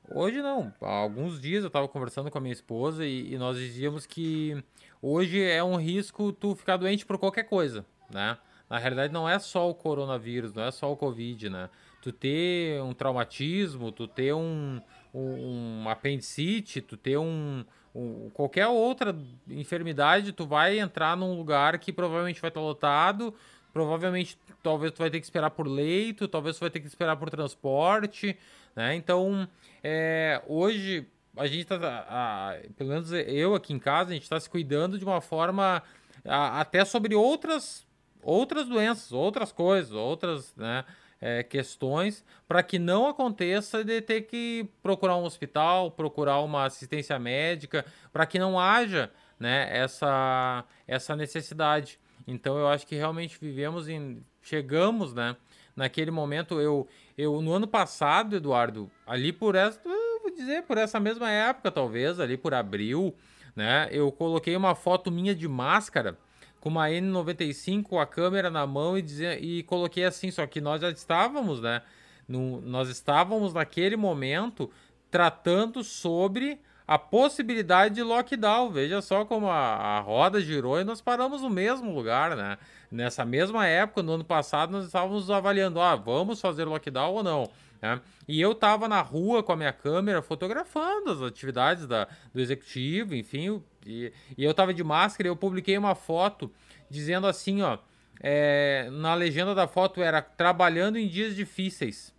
[0.10, 3.56] Hoje não, há alguns dias eu tava conversando com a minha esposa e, e nós
[3.56, 4.62] dizíamos que
[5.00, 8.38] hoje é um risco tu ficar doente por qualquer coisa, né?
[8.68, 11.70] Na realidade não é só o coronavírus, não é só o Covid, né?
[12.02, 14.82] Tu ter um traumatismo, tu ter um,
[15.14, 19.16] um, um apendicite, tu ter um, um, qualquer outra
[19.50, 23.34] enfermidade, tu vai entrar num lugar que provavelmente vai estar lotado,
[23.74, 27.16] provavelmente talvez tu vai ter que esperar por leito, talvez tu vai ter que esperar
[27.18, 28.38] por transporte,
[28.76, 28.96] né?
[28.96, 29.48] Então,
[29.84, 31.78] é, hoje a gente tá,
[32.10, 35.82] a, pelo menos eu aqui em casa, a gente está se cuidando de uma forma
[36.26, 37.86] a, até sobre outras
[38.24, 40.86] outras doenças, outras coisas, outras, né?
[41.22, 47.18] É, questões para que não aconteça de ter que procurar um hospital, procurar uma assistência
[47.20, 52.00] médica, para que não haja né, essa, essa necessidade.
[52.28, 54.26] Então eu acho que realmente vivemos em.
[54.42, 55.36] chegamos, né?
[55.76, 59.80] Naquele momento, eu, eu no ano passado, Eduardo, ali por essa.
[60.22, 63.16] Vou dizer, por essa mesma época, talvez, ali por abril,
[63.56, 63.88] né?
[63.92, 66.18] Eu coloquei uma foto minha de máscara
[66.62, 70.80] com uma N95, a câmera na mão e, dizer, e coloquei assim, só que nós
[70.80, 71.82] já estávamos, né?
[72.28, 74.70] No, nós estávamos naquele momento
[75.10, 78.70] tratando sobre a possibilidade de lockdown.
[78.70, 82.60] Veja só como a, a, roda girou e nós paramos no mesmo lugar, né?
[82.92, 87.50] Nessa mesma época, no ano passado, nós estávamos avaliando, ah, vamos fazer lockdown ou não.
[87.82, 88.00] Né?
[88.28, 93.16] E eu estava na rua com a minha câmera fotografando as atividades da, do executivo,
[93.16, 96.52] enfim, e, e eu estava de máscara e eu publiquei uma foto
[96.90, 97.78] dizendo assim, ó,
[98.20, 102.14] é, na legenda da foto era trabalhando em dias difíceis.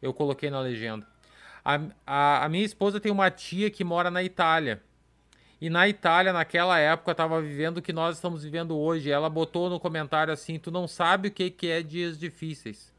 [0.00, 1.06] Eu coloquei na legenda.
[1.64, 4.82] A, a, a minha esposa tem uma tia que mora na Itália.
[5.60, 9.10] E na Itália, naquela época, estava vivendo o que nós estamos vivendo hoje.
[9.10, 12.92] Ela botou no comentário assim: Tu não sabe o que, que é dias difíceis.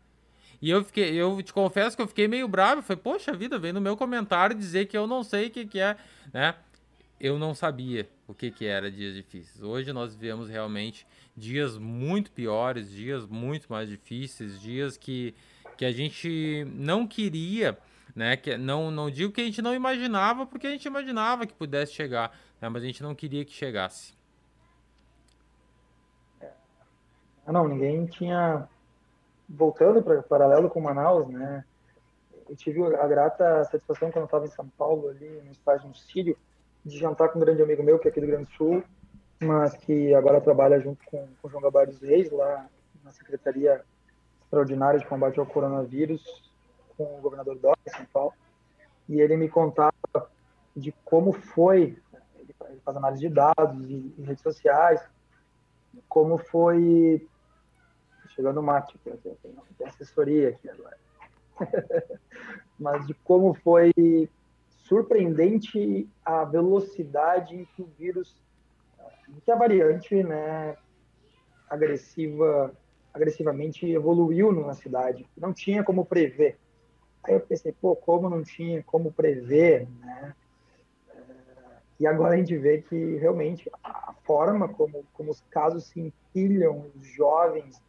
[0.61, 2.81] E eu fiquei, eu te confesso que eu fiquei meio bravo.
[2.81, 5.79] Falei, poxa vida, vem no meu comentário dizer que eu não sei o que, que
[5.79, 5.95] é,
[6.33, 6.55] né?
[7.19, 9.63] Eu não sabia o que, que era dias difíceis.
[9.63, 15.33] Hoje nós vivemos realmente dias muito piores, dias muito mais difíceis, dias que,
[15.77, 17.77] que a gente não queria,
[18.13, 18.35] né?
[18.35, 21.93] Que, não, não digo que a gente não imaginava, porque a gente imaginava que pudesse
[21.93, 22.67] chegar, né?
[22.67, 24.13] mas a gente não queria que chegasse.
[27.47, 28.67] Não, ninguém tinha
[29.47, 31.63] voltando para paralelo com Manaus, né?
[32.49, 36.37] Eu tive a grata satisfação quando estava em São Paulo ali no estágio no Sírio
[36.85, 38.83] de jantar com um grande amigo meu que é aqui do Grande Sul,
[39.41, 42.67] mas que agora trabalha junto com, com o João Gabar dos Reis lá
[43.03, 43.83] na Secretaria
[44.43, 46.23] Extraordinária de Combate ao Coronavírus
[46.95, 48.33] com o governador Dória São Paulo.
[49.09, 49.93] E ele me contava
[50.75, 51.97] de como foi,
[52.37, 55.01] ele faz análise de dados e, e redes sociais,
[56.07, 57.27] como foi
[58.29, 58.97] chegando o mate,
[59.77, 60.97] tem assessoria aqui agora.
[62.77, 63.93] mas de como foi
[64.85, 68.35] surpreendente a velocidade em que o vírus,
[69.27, 70.77] em que a variante, né,
[71.69, 72.71] agressiva,
[73.13, 75.27] agressivamente evoluiu na cidade.
[75.35, 76.57] Não tinha como prever.
[77.23, 80.35] Aí eu pensei, pô, como não tinha como prever, né?
[81.99, 86.91] E agora a gente vê que realmente a forma como, como os casos se empilham,
[86.93, 87.81] os jovens,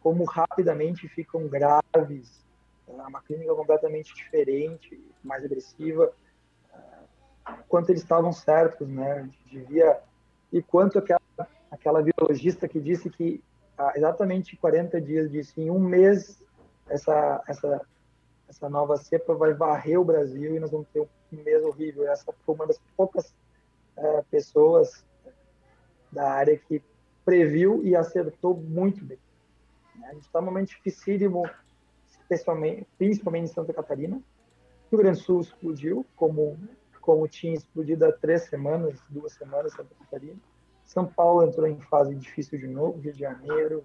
[0.00, 2.46] como rapidamente ficam graves,
[2.88, 6.14] é uma clínica completamente diferente, mais agressiva,
[7.68, 9.28] quanto eles estavam certos, né?
[9.46, 10.00] Devia
[10.52, 11.20] e quanto aquela
[11.70, 12.02] aquela
[12.68, 13.42] que disse que
[13.76, 16.42] há exatamente 40 dias disse em um mês
[16.88, 17.80] essa essa
[18.48, 21.08] essa nova cepa vai varrer o Brasil e nós vamos ter um
[21.44, 22.10] mês horrível.
[22.10, 23.34] Essa foi uma das poucas
[23.96, 25.04] é, pessoas
[26.10, 26.82] da área que
[27.24, 29.18] previu e acertou muito bem.
[30.04, 31.48] A gente está num momento dificílimo,
[32.08, 34.16] especialmente, principalmente em Santa Catarina.
[34.16, 34.22] O
[34.90, 36.56] Rio Grande do Sul explodiu, como,
[37.00, 40.38] como tinha explodido há três semanas, duas semanas Santa Catarina.
[40.84, 43.84] São Paulo entrou em fase difícil de novo, Rio de Janeiro,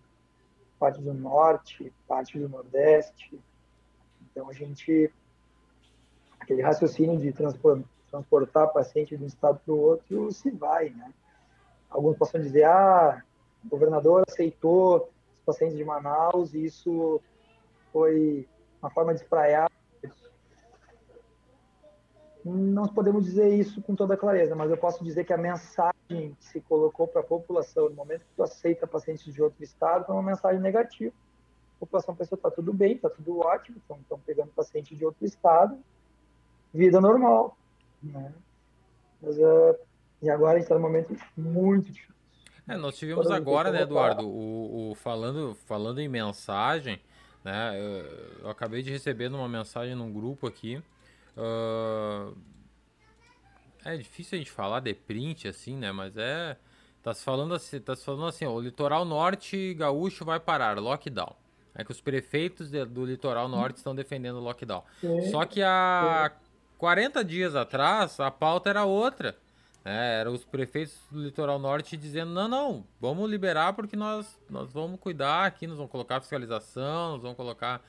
[0.80, 3.40] parte do Norte, parte do Nordeste.
[4.22, 5.12] Então, a gente,
[6.40, 7.34] aquele raciocínio de
[8.10, 11.14] transportar paciente de um estado para o outro se vai, né?
[11.90, 13.24] Alguns possam dizer, ah,
[13.64, 15.10] o governador aceitou
[15.40, 17.22] os pacientes de Manaus e isso
[17.92, 18.48] foi
[18.82, 19.72] uma forma de espraiar.
[22.46, 26.36] Não podemos dizer isso com toda clareza, mas eu posso dizer que a mensagem que
[26.40, 30.16] se colocou para a população no momento que tu aceita pacientes de outro estado foi
[30.16, 31.14] uma mensagem negativa.
[31.78, 35.78] A população pensou, está tudo bem, está tudo ótimo, estão pegando paciente de outro estado,
[36.74, 37.58] vida normal.
[38.02, 38.34] Né?
[39.22, 39.76] Mas, uh,
[40.22, 42.14] e agora a gente está num momento muito difícil.
[42.68, 47.02] É, nós tivemos agora, né, Eduardo, o, o, falando, falando em mensagem,
[47.44, 50.82] né, eu, eu, acabei de receber uma mensagem num grupo aqui.
[51.38, 52.38] Uh,
[53.84, 56.58] é difícil a gente falar de print assim, né, mas é
[57.02, 60.80] tá se falando assim, tá se falando assim, ó, o litoral norte gaúcho vai parar,
[60.80, 61.36] lockdown.
[61.76, 64.84] É que os prefeitos de, do litoral norte estão defendendo o lockdown.
[65.32, 66.50] Só que a sim.
[66.78, 69.36] 40 dias atrás, a pauta era outra.
[69.86, 74.72] É, eram os prefeitos do litoral norte dizendo: não, não, vamos liberar porque nós, nós
[74.72, 77.82] vamos cuidar aqui, nós vamos colocar fiscalização, nós vamos colocar.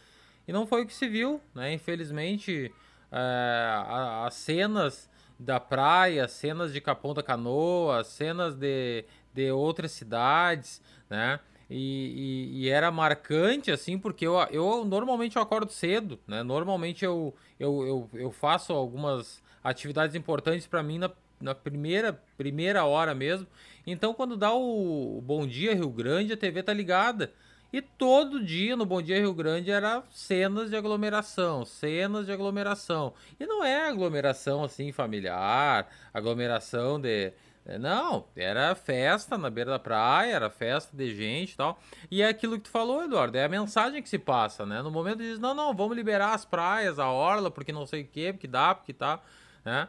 [0.46, 1.72] E não foi o que se viu, né?
[1.72, 2.72] Infelizmente,
[3.14, 5.08] é, as cenas
[5.38, 11.38] da praia, cenas de Capão da Canoa, cenas de, de outras cidades, né?
[11.70, 16.42] E, e, e, era marcante, assim, porque eu, eu normalmente eu acordo cedo, né?
[16.42, 21.10] Normalmente eu, eu, eu, eu faço algumas atividades importantes para mim na,
[21.40, 23.46] na primeira, primeira hora mesmo.
[23.86, 27.32] Então, quando dá o, o Bom Dia Rio Grande, a TV tá ligada.
[27.74, 33.14] E todo dia no Bom Dia Rio Grande era cenas de aglomeração, cenas de aglomeração.
[33.40, 37.32] E não é aglomeração assim familiar, aglomeração de
[37.66, 41.76] é, não, era festa na beira da praia, era festa de gente e tal.
[42.08, 44.80] E é aquilo que tu falou, Eduardo, é a mensagem que se passa, né?
[44.80, 48.06] No momento diz, não, não, vamos liberar as praias, a orla, porque não sei o
[48.06, 49.18] que, porque dá, porque tá,
[49.64, 49.88] né?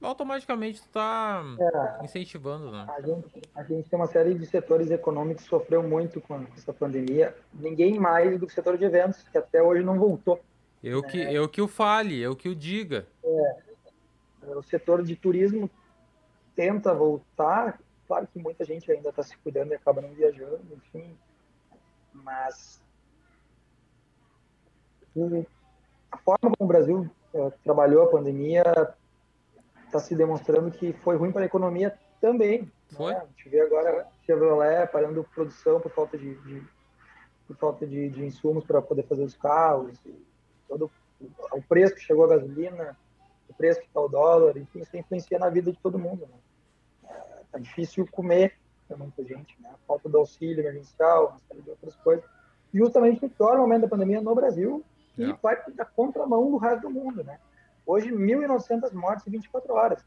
[0.00, 2.86] Automaticamente tu tá é, incentivando, né?
[2.96, 6.72] A gente, a gente tem uma série de setores econômicos que sofreu muito com essa
[6.72, 7.36] pandemia.
[7.52, 10.40] Ninguém mais do que o setor de eventos, que até hoje não voltou.
[10.82, 13.08] Eu que, é, eu que o fale, eu que o diga.
[13.24, 13.56] É,
[14.54, 15.68] o setor de turismo
[16.54, 21.16] tenta voltar, claro que muita gente ainda está se cuidando e acaba não viajando, enfim,
[22.12, 22.80] mas
[26.12, 28.62] a forma como o Brasil é, trabalhou a pandemia
[29.88, 32.70] está se demonstrando que foi ruim para a economia também.
[32.90, 33.12] Foi?
[33.12, 33.20] Né?
[33.20, 36.62] A gente vê agora Chevrolet parando produção por falta de, de
[37.46, 39.98] por falta de, de insumos para poder fazer os carros,
[40.68, 40.90] todo
[41.52, 42.96] o preço que chegou a gasolina,
[43.48, 46.28] o preço que está o dólar, enfim, isso influencia na vida de todo mundo.
[46.28, 47.10] Né?
[47.50, 48.54] Tá difícil comer
[48.86, 49.70] para muita gente, né?
[49.72, 52.24] A falta do auxílio emergencial, uma série de outras coisas.
[52.72, 54.84] Justamente no pior momento da pandemia no Brasil
[55.16, 55.32] e é.
[55.42, 57.38] vai da contramão do resto do mundo, né?
[57.88, 60.04] Hoje, 1.900 mortes em 24 horas.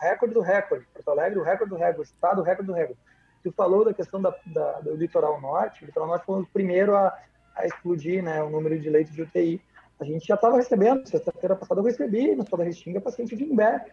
[0.00, 0.84] Recorde do recorde.
[0.92, 2.10] Porto Alegre, o recorde do recorde.
[2.10, 2.98] Estado, o recorde do recorde.
[3.44, 5.84] Tu falou da questão da, da, do litoral norte.
[5.84, 7.16] O litoral norte foi o primeiro a,
[7.54, 9.62] a explodir né, o número de leitos de UTI.
[10.00, 13.44] A gente já estava recebendo, sexta-feira passada eu recebi, no Hospital da Restinga, paciente de
[13.44, 13.86] Imbé,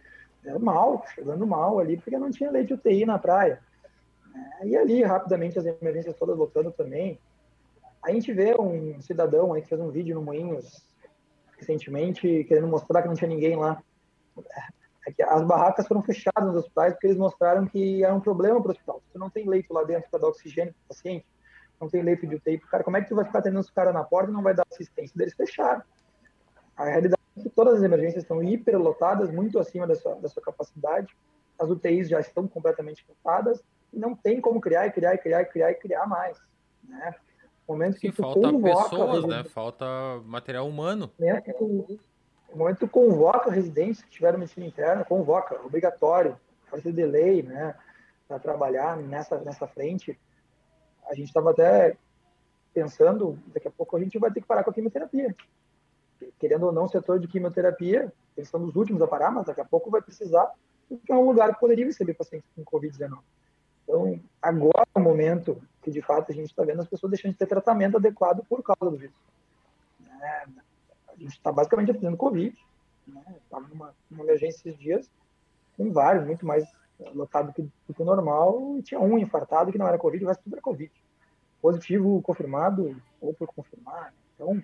[0.44, 3.60] é, mal, chegando mal ali, porque não tinha leite de UTI na praia.
[4.60, 7.16] É, e ali, rapidamente, as emergências todas lotando também.
[8.02, 10.84] A gente vê um cidadão aí que fez um vídeo no Moinhos
[11.58, 13.82] recentemente, querendo mostrar que não tinha ninguém lá.
[14.38, 14.74] É
[15.24, 18.72] as barracas foram fechadas nos hospitais porque eles mostraram que era um problema para o
[18.72, 19.02] hospital.
[19.06, 21.26] Você não tem leito lá dentro para dar oxigênio para o paciente.
[21.80, 22.58] não tem leito de UTI.
[22.58, 24.54] Cara, como é que tu vai ficar atendendo os caras na porta e não vai
[24.54, 25.12] dar assistência?
[25.20, 25.82] Eles fecharam.
[26.76, 30.42] A realidade é que todas as emergências estão hiperlotadas, muito acima da sua, da sua
[30.42, 31.14] capacidade.
[31.58, 35.42] As UTIs já estão completamente lotadas e não tem como criar e criar e criar
[35.42, 36.38] e criar e criar mais.
[36.82, 37.14] Né?
[37.66, 39.44] Momento que Sim, falta pessoas, né?
[39.44, 39.86] Falta
[40.24, 41.10] material humano.
[41.18, 41.42] Né?
[41.60, 46.38] No momento que tu convoca residentes que tiveram medicina interna, convoca, obrigatório,
[46.70, 47.74] fazer delay, né?
[48.28, 50.18] Para trabalhar nessa, nessa frente.
[51.08, 51.96] A gente estava até
[52.72, 55.34] pensando, daqui a pouco a gente vai ter que parar com a quimioterapia.
[56.38, 59.60] Querendo ou não, o setor de quimioterapia, eles são os últimos a parar, mas daqui
[59.60, 60.50] a pouco vai precisar,
[60.88, 63.18] porque é um lugar que poderia receber pacientes com Covid-19.
[63.84, 67.32] Então, agora é o momento que, de fato, a gente está vendo as pessoas deixando
[67.32, 69.14] de ter tratamento adequado por causa do vírus.
[70.20, 70.46] É,
[71.08, 72.56] a gente está basicamente atendendo Covid.
[73.44, 73.68] Estava né?
[73.70, 75.10] numa, numa emergência esses dias,
[75.76, 76.64] com vários, muito mais
[77.14, 80.24] lotado do que, do que o normal, e tinha um infartado que não era Covid,
[80.24, 80.90] o resto tudo era Covid.
[81.60, 84.14] Positivo confirmado ou por confirmar.
[84.34, 84.62] Então,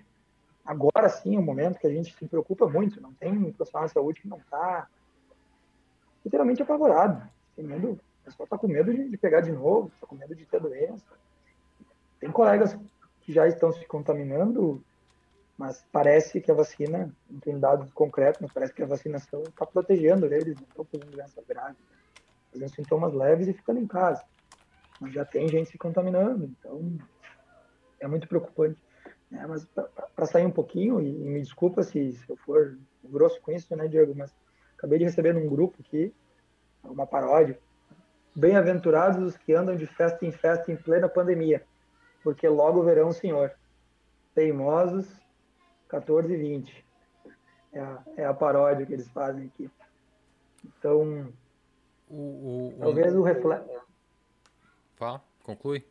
[0.65, 3.01] agora sim é um momento que a gente se preocupa muito.
[3.01, 4.87] Não tem profissional de saúde que não está
[6.23, 7.27] literalmente apavorado.
[7.55, 7.99] Tem medo o
[8.31, 11.05] pessoal está com medo de, de, pegar de novo, está com medo de ter doença.
[12.19, 12.77] Tem colegas
[13.21, 14.83] que já estão se contaminando,
[15.57, 19.65] mas parece que a vacina, não tem dados concretos, mas parece que a vacinação está
[19.65, 21.77] protegendo eles, não estão fazendo doença grave,
[22.51, 24.23] fazendo sintomas leves e ficando em casa.
[24.99, 26.97] Mas já tem gente se contaminando, então
[27.99, 28.79] é muito preocupante.
[29.29, 29.45] Né?
[29.47, 29.65] Mas
[30.15, 33.75] para sair um pouquinho, e, e me desculpa se, se, eu for grosso com isso,
[33.75, 34.33] né, Diego, mas
[34.77, 36.13] acabei de receber num grupo aqui
[36.83, 37.57] uma paródia
[38.35, 41.63] Bem-aventurados os que andam de festa em festa em plena pandemia,
[42.23, 43.51] porque logo verão o Senhor.
[44.33, 45.07] Teimosos,
[45.89, 46.85] 14 e 20.
[47.73, 49.69] É a, é a paródia que eles fazem aqui.
[50.63, 51.33] Então,
[52.09, 53.81] o, o, talvez o reflexo.
[54.95, 55.90] Fala, conclui.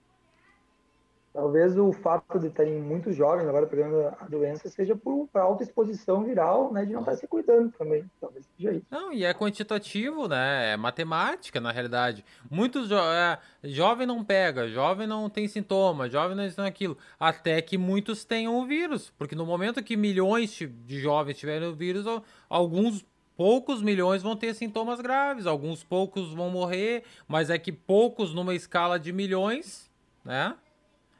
[1.33, 6.24] Talvez o fato de terem muitos jovens agora pegando a doença seja por alta exposição
[6.24, 8.05] viral, né, de não estar se cuidando também.
[8.20, 8.87] Talvez seja isso.
[8.91, 10.72] Não, e é quantitativo, né?
[10.72, 12.24] É matemática, na realidade.
[12.51, 16.99] Muitos jo é, jovem não pega, jovem não tem sintoma, jovem não tem aquilo.
[17.18, 19.12] Até que muitos tenham o vírus.
[19.16, 22.07] Porque no momento que milhões de jovens tiverem o vírus,
[22.49, 23.07] alguns
[23.37, 28.55] poucos milhões vão ter sintomas graves, alguns poucos vão morrer, mas é que poucos numa
[28.55, 29.89] escala de milhões,
[30.24, 30.57] né?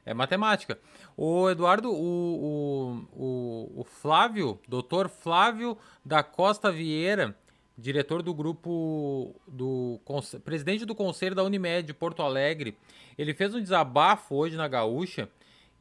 [0.05, 0.79] É matemática.
[1.17, 7.37] O Eduardo, o, o, o, o Flávio, doutor Flávio da Costa Vieira,
[7.77, 10.01] diretor do grupo, do
[10.45, 12.77] presidente do conselho da Unimed de Porto Alegre,
[13.17, 15.29] ele fez um desabafo hoje na Gaúcha,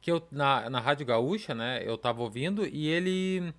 [0.00, 3.52] que eu, na, na Rádio Gaúcha, né, eu tava ouvindo, e ele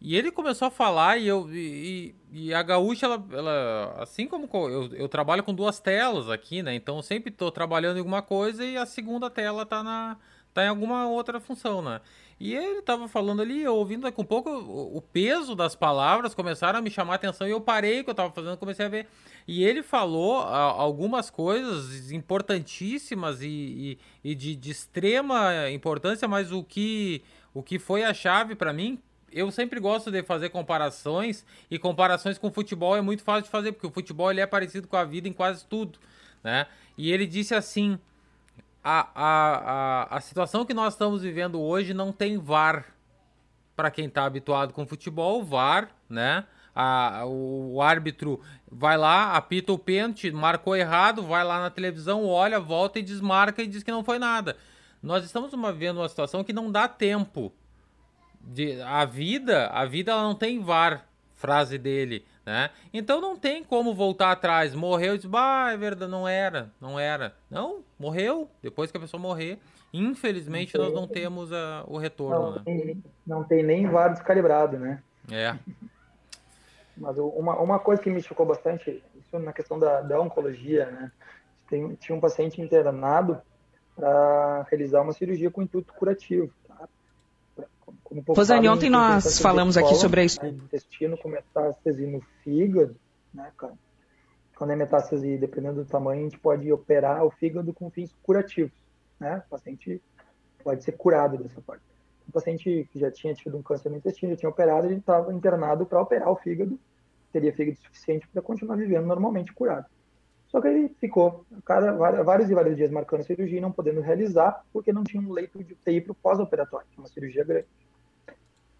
[0.00, 4.48] e ele começou a falar e eu e, e a gaúcha ela, ela assim como
[4.52, 6.74] eu, eu trabalho com duas telas aqui, né?
[6.74, 10.18] Então eu sempre estou trabalhando em alguma coisa e a segunda tela tá na
[10.52, 12.00] tá em alguma outra função, né?
[12.38, 16.78] E ele estava falando ali, eu ouvindo daqui um pouco o, peso das palavras começaram
[16.78, 18.88] a me chamar a atenção e eu parei o que eu estava fazendo, comecei a
[18.90, 19.06] ver.
[19.48, 26.62] E ele falou algumas coisas importantíssimas e, e, e de, de extrema importância, mas o
[26.62, 27.22] que
[27.54, 28.98] o que foi a chave para mim
[29.36, 33.50] eu sempre gosto de fazer comparações e comparações com o futebol é muito fácil de
[33.50, 35.98] fazer porque o futebol ele é parecido com a vida em quase tudo,
[36.42, 36.66] né?
[36.96, 37.98] E ele disse assim:
[38.82, 42.86] a, a, a, a situação que nós estamos vivendo hoje não tem VAR
[43.76, 46.46] para quem está habituado com futebol, VAR, né?
[46.74, 52.26] A, o, o, árbitro vai lá, apita o pênalti, marcou errado, vai lá na televisão,
[52.26, 54.56] olha, volta e desmarca e diz que não foi nada.
[55.02, 57.52] Nós estamos vivendo uma situação que não dá tempo
[58.46, 62.70] de, a vida, a vida ela não tem VAR, frase dele, né?
[62.92, 64.74] Então não tem como voltar atrás.
[64.74, 67.34] Morreu e diz, bah, é verdade, não era, não era.
[67.50, 69.58] Não, morreu, depois que a pessoa morrer.
[69.92, 72.62] Infelizmente não nós não temos a, o retorno, não, né?
[72.64, 75.02] Tem, não tem nem VAR descalibrado, né?
[75.30, 75.56] É.
[76.96, 81.12] Mas uma, uma coisa que me chocou bastante, isso na questão da, da oncologia, né?
[81.68, 83.40] Tem, tinha um paciente internado
[83.94, 86.52] para realizar uma cirurgia com intuito curativo.
[88.28, 90.42] Rosane, ontem nós falamos aqui sobre isso.
[90.42, 92.96] Né, intestino com metástase no fígado,
[93.32, 93.74] né, cara?
[94.56, 98.72] Quando é metástase, dependendo do tamanho, a gente pode operar o fígado com fins curativos,
[99.20, 99.42] né?
[99.46, 100.02] O paciente
[100.64, 101.84] pode ser curado dessa parte.
[102.28, 105.32] O paciente que já tinha tido um câncer no intestino, já tinha operado, ele estava
[105.32, 106.78] internado para operar o fígado,
[107.32, 109.86] teria fígado suficiente para continuar vivendo normalmente curado.
[110.56, 111.44] Só que ele ficou
[112.24, 115.30] vários e vários dias marcando a cirurgia e não podendo realizar, porque não tinha um
[115.30, 117.66] leito de UTI para o pós-operatório, é uma cirurgia grande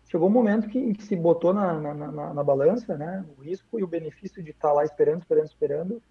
[0.09, 3.79] chegou um momento que, que se botou na, na, na, na, balança, né, o risco
[3.79, 6.03] e o benefício de estar tá lá esperando, esperando, esperando,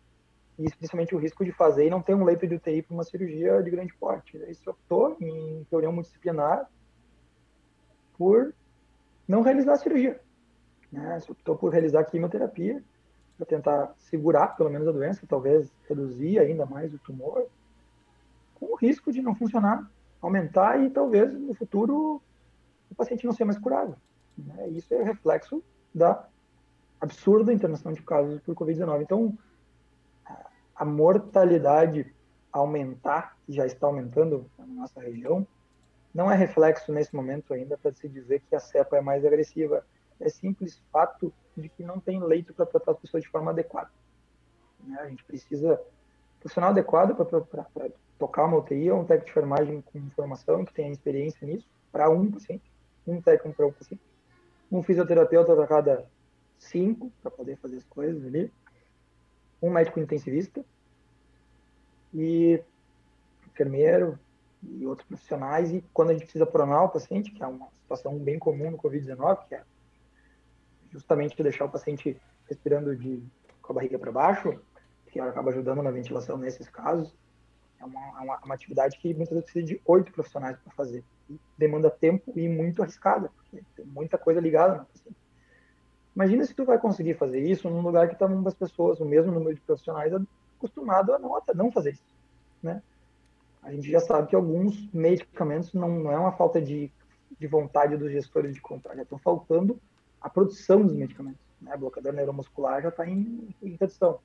[0.60, 3.04] e especialmente o risco de fazer e não ter um leito de UTI para uma
[3.04, 4.38] cirurgia de grande porte.
[4.44, 6.70] Aí se optou em reunião multidisciplinar
[8.20, 8.54] por
[9.28, 10.22] não realizar a cirurgia.
[10.92, 11.20] Né?
[11.22, 12.84] Se optou por realizar a quimioterapia
[13.38, 17.46] para tentar segurar pelo menos a doença, talvez reduzir ainda mais o tumor,
[18.56, 19.90] com o risco de não funcionar,
[20.22, 22.22] aumentar e talvez no futuro
[22.90, 23.96] o paciente não ser mais curado.
[24.38, 24.70] Né?
[24.70, 25.64] Isso é reflexo
[25.94, 26.28] da
[27.00, 29.02] absurda internação de casos por Covid-19.
[29.02, 29.38] Então,
[30.76, 32.14] a mortalidade
[32.52, 35.46] aumentar, já está aumentando na nossa região,
[36.14, 39.86] não é reflexo nesse momento ainda para se dizer que a cepa é mais agressiva.
[40.20, 43.90] É simples fato de que não tem leito para tratar as pessoas de forma adequada.
[44.84, 44.98] Né?
[45.00, 45.82] A gente precisa
[46.40, 47.90] profissional adequado para
[48.20, 52.10] tocar uma UTI ou um técnico de enfermagem com informação que tenha experiência nisso para
[52.10, 52.72] um paciente,
[53.08, 54.04] um técnico para um paciente,
[54.72, 56.06] um fisioterapeuta para cada
[56.60, 58.52] cinco para poder fazer as coisas ali,
[59.62, 60.64] um médico intensivista
[62.14, 62.62] e
[63.48, 64.20] enfermeiro
[64.64, 65.72] e outros profissionais.
[65.72, 68.78] E quando a gente precisa pronar o paciente, que é uma situação bem comum no
[68.78, 69.64] Covid-19, que é
[70.96, 72.18] justamente deixar o paciente
[72.50, 73.22] respirando de,
[73.62, 74.60] com a barriga para baixo,
[75.12, 77.16] que acaba ajudando na ventilação nesses casos,
[77.80, 81.04] é uma, é uma, uma atividade que muitas vezes precisa de oito profissionais para fazer.
[81.30, 85.18] E demanda tempo e muito arriscada, porque tem muita coisa ligada no paciente.
[86.16, 89.06] Imagina se tu vai conseguir fazer isso num lugar que estão tá as pessoas, o
[89.06, 90.14] mesmo número de profissionais,
[90.58, 92.16] acostumado a não, a não fazer isso,
[92.64, 92.82] né?
[93.62, 96.92] A gente já sabe que alguns medicamentos não, não é uma falta de,
[97.38, 99.80] de vontade dos gestores de comprar, já estão faltando
[100.26, 101.40] a produção dos medicamentos.
[101.62, 101.78] Né?
[101.78, 104.20] Bloqueador neuromuscular já está em, em redução.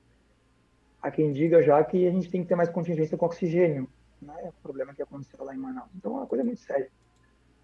[0.99, 3.87] Há quem diga já que a gente tem que ter mais contingência com oxigênio,
[4.19, 4.33] né?
[4.45, 5.89] É o problema que aconteceu lá em Manaus.
[5.95, 6.89] Então é uma coisa muito séria.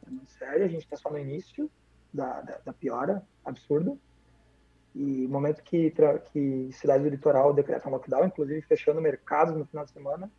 [0.06, 1.70] É muito séria, a gente está só no início
[2.14, 3.98] da, da, da piora absurda.
[4.94, 5.92] E momento que,
[6.32, 10.32] que cidades do litoral decretam lockdown, inclusive fechando mercados no final de semana,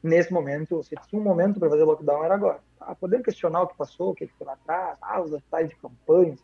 [0.00, 2.60] nesse momento, se tinha um momento para fazer lockdown, era agora.
[2.78, 2.94] Tá?
[2.94, 6.36] Podendo questionar o que passou, o que foi lá atrás, ah, os hospitais de campanha,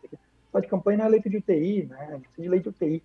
[0.57, 2.07] Hospital de campanha não é leito de UTI, né?
[2.09, 3.03] A gente precisa de leito de UTI.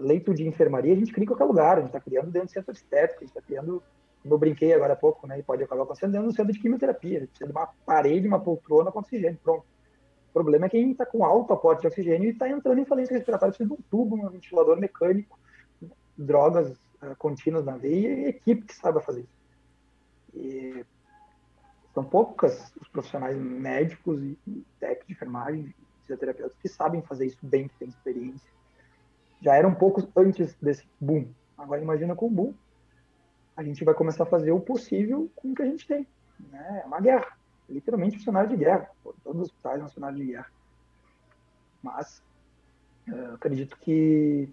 [0.00, 2.52] Leito de enfermaria a gente cria em qualquer lugar, a gente está criando dentro do
[2.52, 3.82] centro estético, a gente está criando,
[4.22, 5.38] como eu brinquei agora há pouco, né?
[5.38, 8.26] E pode acabar acontecendo dentro do centro de quimioterapia, a gente precisa de uma parede,
[8.26, 9.64] uma poltrona com oxigênio, pronto
[10.36, 13.54] problema é quem está com alto aporte de oxigênio e está entrando em falência respiratória,
[13.54, 15.38] precisa de um tubo, um ventilador mecânico,
[16.14, 19.38] drogas uh, contínuas na veia e equipe que saiba fazer isso.
[20.34, 20.84] E
[21.94, 24.36] são poucas os profissionais médicos e,
[24.78, 25.74] técnicos de enfermagem,
[26.06, 28.50] fisioterapeutas que sabem fazer isso bem, que têm experiência.
[29.42, 31.28] Já eram poucos antes desse boom.
[31.58, 32.54] Agora imagina com o boom,
[33.56, 36.06] a gente vai começar a fazer o possível com o que a gente tem.
[36.50, 36.82] Né?
[36.82, 37.36] É uma guerra
[37.68, 38.90] literalmente funcionário de guerra.
[39.24, 40.50] Todos os hospitais são funcionários de guerra.
[41.82, 42.22] Mas
[43.08, 44.48] uh, acredito que,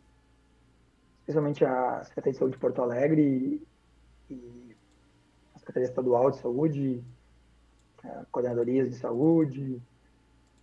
[1.20, 3.22] especialmente a Secretaria de Saúde de Porto Alegre
[4.30, 4.76] e, e
[5.56, 7.04] a Secretaria Estadual de Saúde,
[8.04, 9.82] uh, coordenadorias de saúde,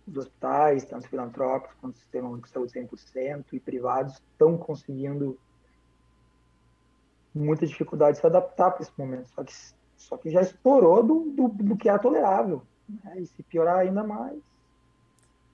[0.07, 5.37] os hospitais, tanto filantrópicos quanto o Sistema de Saúde 100% e privados, estão conseguindo
[7.33, 9.29] muita dificuldade de se adaptar para esse momento.
[9.29, 9.53] Só que
[10.01, 12.63] só que já estourou do, do, do que é tolerável.
[12.89, 13.19] Né?
[13.19, 14.37] E se piorar ainda mais.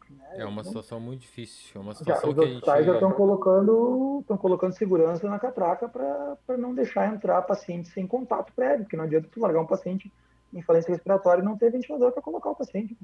[0.10, 0.26] Né?
[0.38, 1.80] É uma situação muito difícil.
[1.80, 5.90] É uma situação já, que os hospitais já estão colocando, estão colocando segurança na catraca
[5.90, 10.12] para não deixar entrar paciente sem contato prévio, porque não adianta tu largar um paciente
[10.54, 12.98] em falência respiratória e não ter ventilador para colocar o paciente.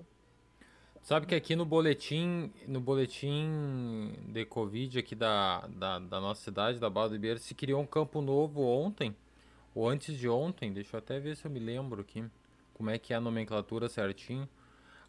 [1.03, 6.79] Sabe que aqui no boletim, no boletim de Covid aqui da, da, da nossa cidade,
[6.79, 9.13] da Barra do Ribeiro, se criou um campo novo ontem
[9.75, 12.23] ou antes de ontem, deixa eu até ver se eu me lembro aqui,
[12.73, 14.47] como é que é a nomenclatura certinho.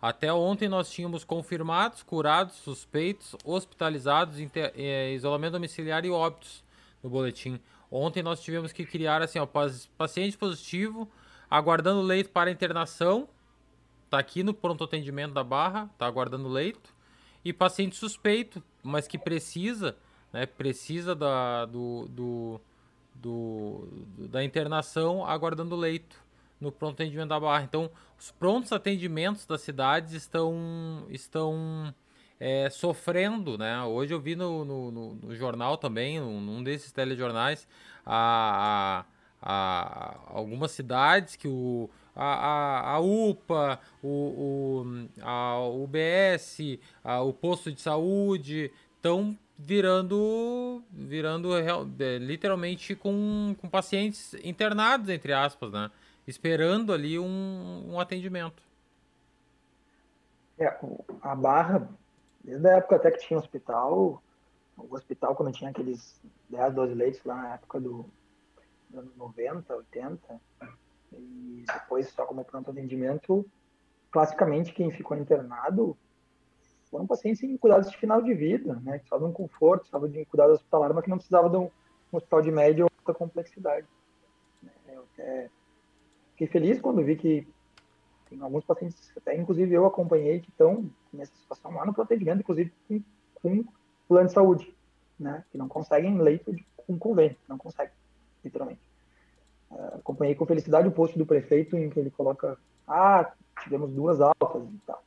[0.03, 4.37] Até ontem nós tínhamos confirmados, curados, suspeitos, hospitalizados,
[4.75, 6.65] é, isolamento domiciliar e óbitos
[7.05, 7.61] no boletim.
[7.89, 9.47] Ontem nós tivemos que criar assim, ó,
[9.97, 11.09] paciente positivo,
[11.49, 13.29] aguardando leito para internação,
[14.15, 16.95] tá aqui no pronto atendimento da Barra, tá aguardando leito,
[17.45, 19.97] e paciente suspeito, mas que precisa,
[20.33, 22.61] né, precisa da, do, do
[23.15, 23.89] do,
[24.29, 26.17] da internação aguardando leito
[26.61, 27.65] no pronto atendimento da Barra.
[27.65, 31.95] Então, os prontos atendimentos das cidades estão, estão
[32.39, 33.83] é, sofrendo, né?
[33.85, 37.67] Hoje eu vi no, no, no, jornal também, num desses telejornais,
[38.05, 39.05] a,
[39.41, 47.21] a, a algumas cidades que o, a, a, a UPA, o, o, a UBS, a,
[47.23, 55.73] o posto de saúde estão virando virando é, literalmente com, com pacientes internados entre aspas
[55.73, 55.91] né?
[56.27, 58.63] Esperando ali um, um atendimento.
[60.59, 60.77] É,
[61.21, 61.89] a barra
[62.43, 64.23] desde a época até que tinha hospital
[64.77, 68.07] o hospital quando tinha aqueles 10, 12 leitos lá na época do
[68.93, 70.41] anos 90, 80,
[71.19, 73.47] e depois só como pronto atendimento,
[74.11, 75.97] classicamente quem ficou internado
[76.91, 79.01] foram pacientes em cuidados de final de vida, né?
[79.01, 81.65] Que de um conforto, precisavam de um cuidado hospitalar, mas que não precisavam de um,
[82.13, 83.87] um hospital de média ou alta complexidade.
[84.63, 84.71] Né?
[84.87, 85.51] Eu até
[86.31, 87.49] fiquei feliz quando vi que
[88.29, 92.73] tem alguns pacientes, até inclusive eu acompanhei, que estão nessa situação lá no atendimento, inclusive
[92.87, 93.03] com,
[93.35, 93.65] com
[94.07, 94.73] plano de saúde,
[95.19, 95.45] né?
[95.51, 97.95] Que não conseguem leito de, com convênio, não conseguem,
[98.45, 98.81] literalmente.
[99.71, 104.63] Acompanhei com felicidade o post do prefeito em que ele coloca, ah, tivemos duas altas
[104.63, 105.03] e tal.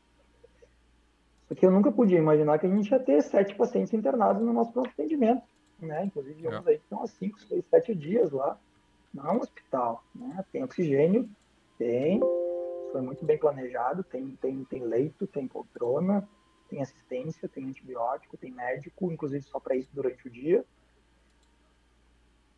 [1.47, 4.72] Porque eu nunca podia imaginar que a gente ia ter sete pacientes internados no nosso
[4.74, 5.43] pronto atendimento,
[5.80, 6.05] né?
[6.05, 6.58] Inclusive, é.
[6.58, 8.60] aí que estão há cinco, seis, sete dias lá.
[9.14, 10.43] Não hospital, né?
[10.51, 11.30] Tem oxigênio,
[11.78, 12.20] tem,
[12.91, 16.28] foi muito bem planejado, tem, tem, tem leito, tem poltrona,
[16.70, 20.66] tem assistência, tem antibiótico, tem médico, inclusive só para isso durante o dia.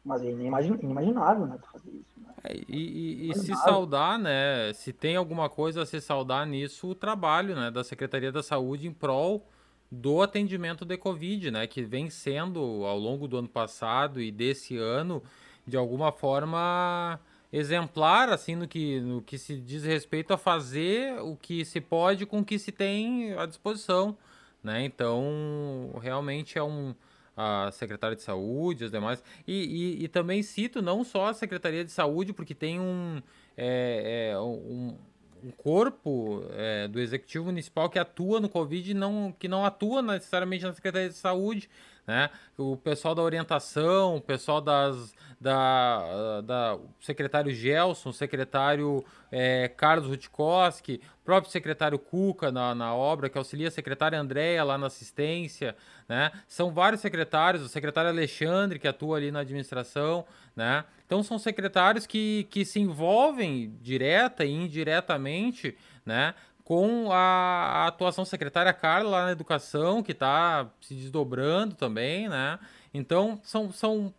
[0.03, 2.19] Mas é inimaginável, né, fazer isso.
[2.19, 2.33] Né?
[2.43, 6.89] É, e, e, e se saudar, né, se tem alguma coisa a se saudar nisso,
[6.89, 9.45] o trabalho, né, da Secretaria da Saúde em prol
[9.91, 14.77] do atendimento de Covid, né, que vem sendo ao longo do ano passado e desse
[14.77, 15.21] ano,
[15.65, 17.19] de alguma forma
[17.51, 22.25] exemplar, assim, no que, no que se diz respeito a fazer o que se pode
[22.25, 24.15] com o que se tem à disposição,
[24.63, 26.93] né, então realmente é um
[27.41, 29.23] a Secretaria de Saúde, as demais.
[29.47, 33.21] E, e, e, também cito não só a Secretaria de Saúde, porque tem um,
[33.55, 34.97] é, é, um,
[35.41, 40.65] um, corpo é, do Executivo Municipal que atua no Covid, não, que não atua necessariamente
[40.65, 41.69] na Secretaria de Saúde,
[42.09, 42.31] né?
[42.57, 50.07] O pessoal da orientação, o pessoal das, da, da secretário Gelson, o secretário é, Carlos
[50.09, 55.75] Rutkowski, próprio secretário Cuca na, na obra, que auxilia a secretária Andréia lá na assistência,
[56.07, 56.31] né?
[56.47, 60.85] São vários secretários, o secretário Alexandre, que atua ali na administração, né?
[61.05, 66.33] Então são secretários que, que se envolvem direta e indiretamente, né?
[66.69, 72.59] Com a, atuação secretária Carla lá na educação, que está se desdobrando também, né?
[72.93, 74.13] Então, são, são,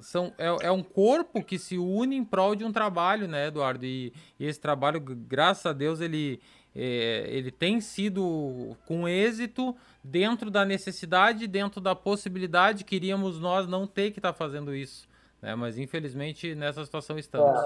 [0.00, 3.84] são, é, é, um corpo que se une em prol de um trabalho, né, Eduardo?
[3.84, 6.40] E, e esse trabalho, graças a Deus, ele,
[6.74, 13.86] é, ele tem sido com êxito dentro da necessidade, dentro da possibilidade, queríamos nós não
[13.86, 15.06] ter que estar tá fazendo isso,
[15.42, 15.54] né?
[15.54, 17.60] Mas, infelizmente, nessa situação estamos.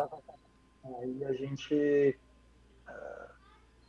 [0.84, 2.18] É, a gente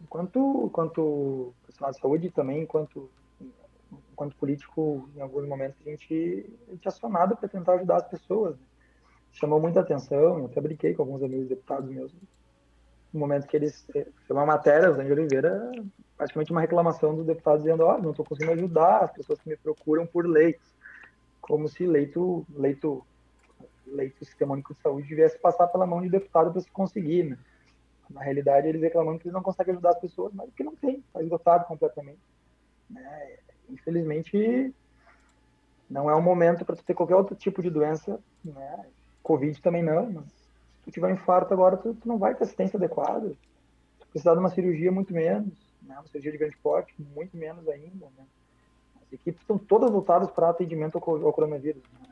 [0.04, 3.10] enquanto, profissional de saúde também, enquanto,
[4.12, 8.56] enquanto político, em alguns momentos a gente, é acionado para tentar ajudar as pessoas.
[8.56, 8.66] Né?
[9.32, 12.14] Chamou muita atenção, eu até brinquei com alguns amigos deputados meus,
[13.12, 13.86] no momento que eles.
[13.92, 15.72] Foi eh, uma matéria, o Zé Oliveira,
[16.18, 19.50] praticamente uma reclamação dos deputados dizendo: Ó, oh, não estou conseguindo ajudar as pessoas que
[19.50, 20.74] me procuram por leitos.
[21.40, 23.06] Como se leito, leito,
[23.86, 27.38] leito Sistema Único de Saúde devesse passar pela mão de deputado para se conseguir, né?
[28.14, 30.98] Na realidade, eles reclamando que eles não conseguem ajudar as pessoas, mas que não tem,
[30.98, 32.22] está esgotado completamente.
[32.90, 33.38] Né?
[33.70, 34.74] Infelizmente,
[35.90, 38.86] não é o momento para ter qualquer outro tipo de doença, né?
[39.22, 42.44] Covid também não, mas se tu tiver um infarto agora, tu, tu não vai ter
[42.44, 43.34] assistência adequada.
[44.00, 45.96] Tu precisar de uma cirurgia, muito menos, né?
[45.96, 48.26] Uma cirurgia de grande porte, muito menos ainda, né?
[49.02, 52.10] As equipes estão todas voltadas para atendimento ao, ao coronavírus, né?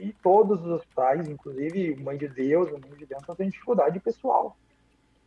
[0.00, 3.50] E todos os hospitais, inclusive o Mãe de Deus, o Mãe de Deus, estão tendo
[3.50, 4.56] dificuldade pessoal.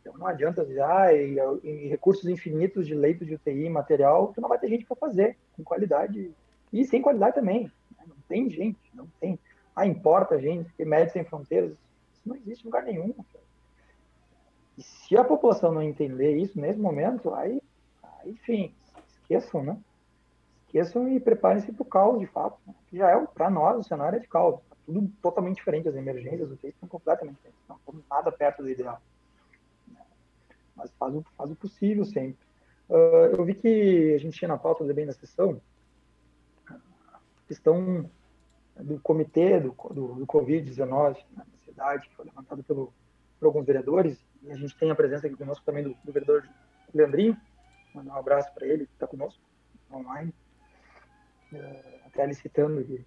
[0.06, 4.48] Então não adianta ah, e, e recursos infinitos de leitos de UTI, material, tu não
[4.48, 6.32] vai ter gente para fazer, com qualidade.
[6.72, 7.64] E sem qualidade também.
[7.98, 8.04] Né?
[8.06, 9.36] Não tem gente, não tem.
[9.74, 11.72] Ah, importa gente, porque médicos sem fronteiras,
[12.12, 13.12] isso não existe em lugar nenhum.
[14.78, 17.60] E se a população não entender isso nesse momento, aí,
[18.20, 18.72] aí enfim,
[19.08, 19.76] esqueçam, né?
[20.66, 22.56] Esqueçam e preparem-se para o caos, de fato.
[22.64, 22.74] Né?
[22.90, 24.60] Que já é, para nós, o cenário é de caos.
[24.70, 27.64] Tá tudo totalmente diferente, as emergências, os estão completamente diferentes.
[27.68, 29.00] Não estamos nada perto do ideal
[30.76, 32.38] mas faz o, faz o possível sempre.
[32.88, 35.60] Uh, eu vi que a gente tinha na pauta também da sessão
[36.68, 36.78] a
[37.48, 38.08] questão
[38.76, 42.92] do comitê do, do, do Covid-19 na cidade, que foi levantado pelo,
[43.38, 46.46] por alguns vereadores, e a gente tem a presença aqui conosco também do, do vereador
[46.94, 47.36] Leandrinho,
[47.94, 49.40] mandar um abraço para ele, que está conosco
[49.90, 50.32] online,
[51.52, 53.04] uh, até ele citando que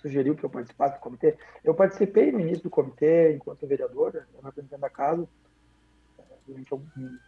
[0.00, 1.36] sugeriu que eu participasse do comitê.
[1.62, 5.28] Eu participei no início do comitê, enquanto vereador, representante da casa,
[6.48, 6.70] durante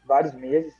[0.04, 0.74] vários meses.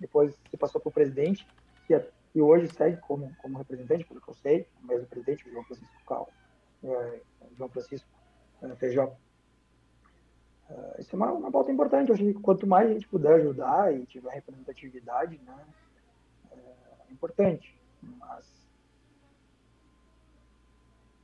[0.00, 1.46] Depois se passou para o presidente,
[1.88, 5.64] é, que, hoje segue como, como representante, pelo que eu sei, o mesmo presidente, João
[5.64, 6.28] Francisco Cal,
[6.84, 7.20] é,
[7.56, 8.08] João Francisco
[8.62, 9.12] é, Feijó.
[10.70, 12.08] É, isso é uma, uma pauta importante.
[12.08, 15.66] Eu acho que quanto mais a gente puder ajudar e tiver representatividade, né,
[16.52, 17.78] é importante.
[18.02, 18.60] Mas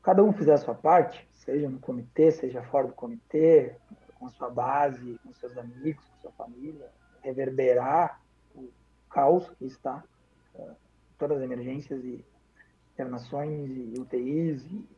[0.02, 3.76] cada um fizer a sua parte, seja no comitê, seja fora do comitê,
[4.18, 6.90] com a sua base, com seus amigos, com sua família,
[7.22, 8.20] reverberar
[8.54, 8.70] o
[9.10, 10.02] caos que está,
[10.54, 10.76] uh,
[11.18, 12.24] todas as emergências e
[12.92, 14.88] internações e UTIs e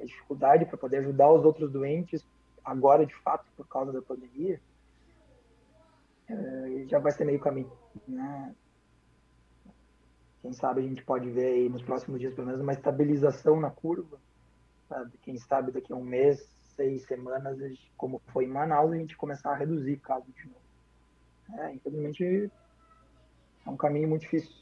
[0.00, 2.26] a dificuldade para poder ajudar os outros doentes
[2.64, 4.60] agora, de fato, por causa da pandemia,
[6.30, 7.72] uh, já vai ser meio caminho,
[8.06, 8.54] né?
[10.44, 13.70] Quem sabe a gente pode ver aí nos próximos dias, pelo menos, uma estabilização na
[13.70, 14.20] curva.
[14.90, 15.16] Sabe?
[15.22, 17.58] Quem sabe daqui a um mês, seis semanas,
[17.96, 21.62] como foi em Manaus, a gente começar a reduzir casos de novo.
[21.62, 22.50] É, infelizmente,
[23.66, 24.52] é um caminho muito difícil.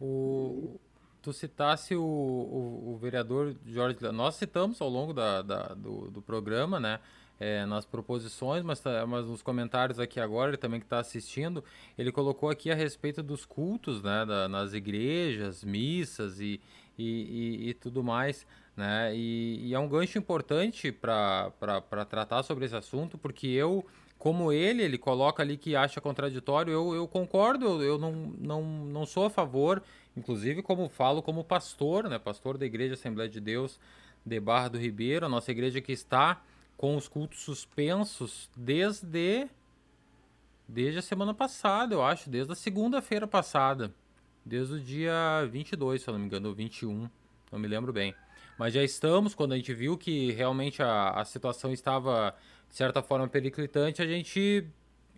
[0.00, 0.78] O...
[1.20, 3.98] Tu citasse o, o, o vereador Jorge.
[4.12, 7.00] Nós citamos ao longo da, da do, do programa, né?
[7.40, 11.62] é, nas proposições, mas, tá, mas nos comentários aqui agora, ele também que está assistindo,
[11.96, 16.60] ele colocou aqui a respeito dos cultos, né, da, nas igrejas, missas e,
[16.98, 18.46] e, e, e tudo mais,
[18.78, 21.50] né, e, e, é um gancho importante para
[22.08, 23.84] tratar sobre esse assunto, porque eu,
[24.16, 29.04] como ele, ele coloca ali que acha contraditório, eu, eu concordo, eu, não, não, não
[29.04, 29.82] sou a favor,
[30.16, 33.80] inclusive como falo como pastor, né, pastor da Igreja Assembleia de Deus
[34.24, 36.40] de Barra do Ribeiro, a nossa igreja que está
[36.76, 39.48] com os cultos suspensos desde
[40.68, 43.92] desde a semana passada, eu acho, desde a segunda-feira passada,
[44.44, 47.10] desde o dia 22, se eu não me engano, ou 21,
[47.50, 48.14] não me lembro bem.
[48.58, 52.34] Mas já estamos, quando a gente viu que realmente a, a situação estava,
[52.68, 54.66] de certa forma, periclitante, a gente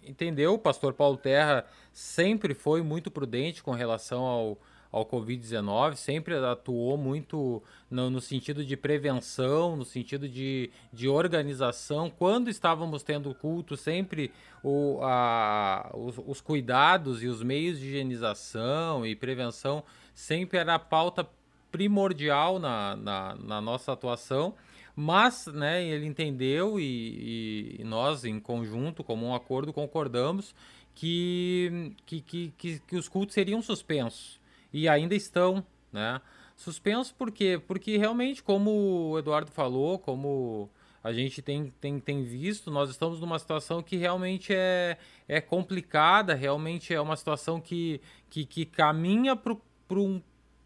[0.07, 4.59] entendeu, o pastor Paulo Terra sempre foi muito prudente com relação ao,
[4.93, 12.11] ao Covid-19, sempre atuou muito no, no, sentido de prevenção, no sentido de, de organização.
[12.11, 14.31] Quando estávamos tendo culto, sempre
[14.63, 19.83] o, a, os, os cuidados e os meios de higienização e prevenção
[20.15, 21.27] sempre era a pauta
[21.71, 24.55] primordial na, na, na nossa atuação.
[24.95, 30.55] Mas né, ele entendeu e, e, nós, em conjunto, como um acordo, concordamos
[30.95, 34.41] que, que, que, que os cultos seriam suspensos
[34.73, 36.21] e ainda estão, né?
[36.57, 37.61] Suspensos por quê?
[37.67, 40.69] Porque realmente, como o Eduardo falou, como
[41.03, 46.35] a gente tem, tem, tem visto, nós estamos numa situação que realmente é, é complicada,
[46.35, 49.57] realmente é uma situação que, que, que caminha para
[49.93, 50.21] um,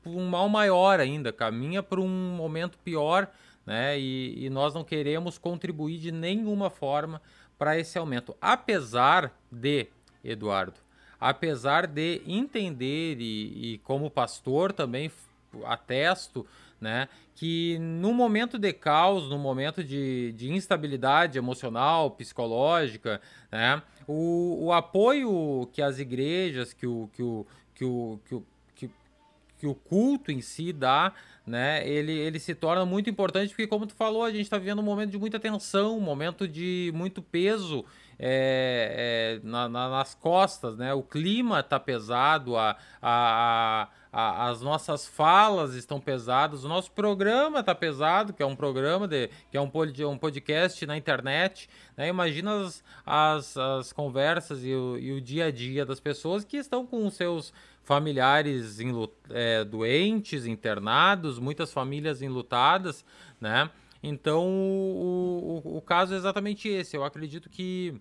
[0.07, 3.29] um mal maior ainda, caminha para um momento pior,
[3.67, 3.99] né?
[3.99, 7.21] E, e nós não queremos contribuir de nenhuma forma
[7.59, 8.37] para esse aumento.
[8.41, 9.87] Apesar de,
[10.23, 10.81] Eduardo,
[11.21, 15.11] apesar de entender e, e como pastor também
[15.65, 16.47] atesto,
[16.81, 24.67] né, que no momento de caos, no momento de, de instabilidade emocional, psicológica, né, o,
[24.67, 28.45] o apoio que as igrejas, que o, que o, que o, que o,
[29.59, 31.13] que, o culto em si dá,
[31.47, 34.79] né, ele, ele se torna muito importante porque, como tu falou, a gente está vivendo
[34.79, 37.85] um momento de muita tensão, um momento de muito peso
[38.19, 40.95] é, é, na, na, nas costas, né?
[40.95, 47.61] O clima está pesado, a, a, a, as nossas falas estão pesadas, o nosso programa
[47.61, 49.71] está pesado, que é um programa de, que é um,
[50.09, 51.69] um podcast na internet.
[51.97, 52.09] Né?
[52.09, 56.57] Imagina as, as, as conversas e o, e o, dia a dia das pessoas que
[56.57, 57.53] estão com os seus
[57.85, 58.79] familiares
[59.31, 63.05] é, doentes, internados, muitas famílias enlutadas,
[63.41, 63.71] né?
[64.03, 66.97] Então, o, o, o caso é exatamente esse.
[66.97, 68.01] Eu acredito que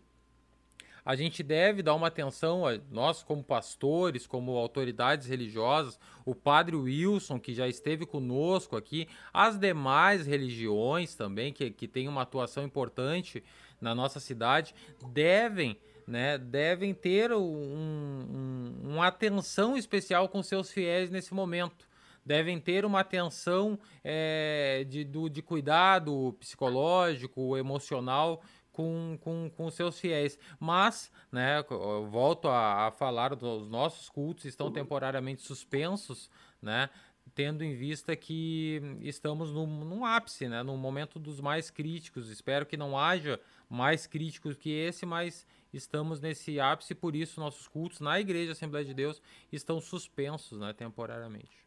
[1.05, 6.75] a gente deve dar uma atenção, a, nós como pastores, como autoridades religiosas, o padre
[6.75, 12.63] Wilson, que já esteve conosco aqui, as demais religiões também, que, que têm uma atuação
[12.63, 13.43] importante
[13.81, 14.73] na nossa cidade,
[15.11, 15.77] devem.
[16.05, 21.87] Né, devem ter um, um, uma atenção especial com seus fiéis nesse momento
[22.25, 28.41] devem ter uma atenção é, de, do, de cuidado psicológico, emocional
[28.71, 30.37] com, com, com seus fiéis.
[30.59, 31.63] Mas, né,
[32.09, 36.29] volto a, a falar dos nossos cultos estão temporariamente suspensos,
[36.61, 36.89] né?
[37.33, 42.29] tendo em vista que estamos num, num, ápice, né, num momento dos mais críticos.
[42.29, 43.39] Espero que não haja
[43.69, 48.85] mais críticos que esse, mas estamos nesse ápice, por isso nossos cultos na Igreja Assembleia
[48.85, 49.21] de Deus
[49.51, 51.63] estão suspensos né, temporariamente.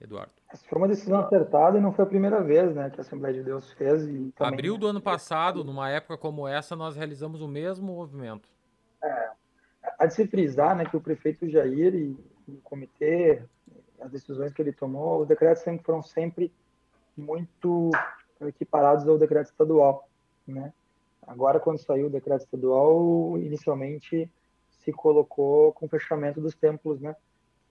[0.00, 0.32] Eduardo.
[0.50, 3.34] Essa foi uma decisão acertada e não foi a primeira vez né, que a Assembleia
[3.34, 4.02] de Deus fez.
[4.04, 4.54] E também...
[4.54, 8.48] Abril do ano passado, numa época como essa, nós realizamos o mesmo movimento.
[9.02, 9.30] É,
[9.98, 12.16] há de se frisar né, que o prefeito Jair e,
[12.48, 13.42] e o comitê,
[14.00, 16.50] as decisões que ele tomou, os decretos sempre foram sempre
[17.14, 17.90] muito
[18.40, 20.08] equiparados ao decreto estadual.
[20.46, 20.72] Né?
[21.30, 24.28] Agora, quando saiu o decreto estadual, inicialmente
[24.68, 27.14] se colocou com o fechamento dos templos, né?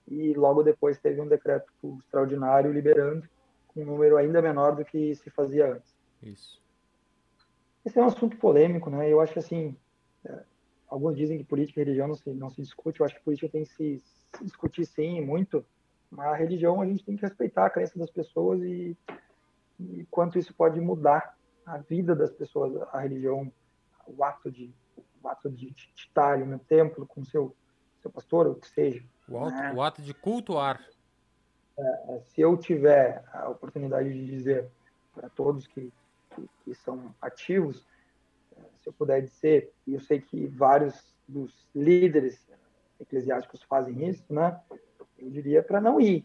[0.08, 3.28] e logo depois teve um decreto extraordinário liberando
[3.68, 5.94] com um número ainda menor do que se fazia antes.
[6.22, 6.58] Isso.
[7.84, 9.10] Esse é um assunto polêmico, né?
[9.12, 9.76] Eu acho que, assim,
[10.24, 10.42] é,
[10.88, 13.00] alguns dizem que política e religião não se, não se discute.
[13.00, 14.02] Eu acho que política tem que se,
[14.36, 15.62] se discutir, sim, muito.
[16.10, 18.96] Mas a religião, a gente tem que respeitar a crença das pessoas e,
[19.78, 21.36] e quanto isso pode mudar
[21.66, 22.76] a vida das pessoas.
[22.92, 23.52] A religião,
[24.06, 24.72] o ato de,
[25.22, 27.54] o ato de, de estar no templo com seu,
[28.00, 29.04] seu pastor, ou o que seja.
[29.28, 29.72] O, né?
[29.74, 30.84] o ato de cultuar.
[31.78, 34.68] É, é, se eu tiver a oportunidade de dizer
[35.14, 35.92] para todos que
[36.34, 37.86] que, que são ativos,
[38.56, 42.48] eh, se eu puder dizer, e eu sei que vários dos líderes
[42.98, 44.60] eclesiásticos fazem isso, né?
[45.18, 46.24] Eu diria para não ir,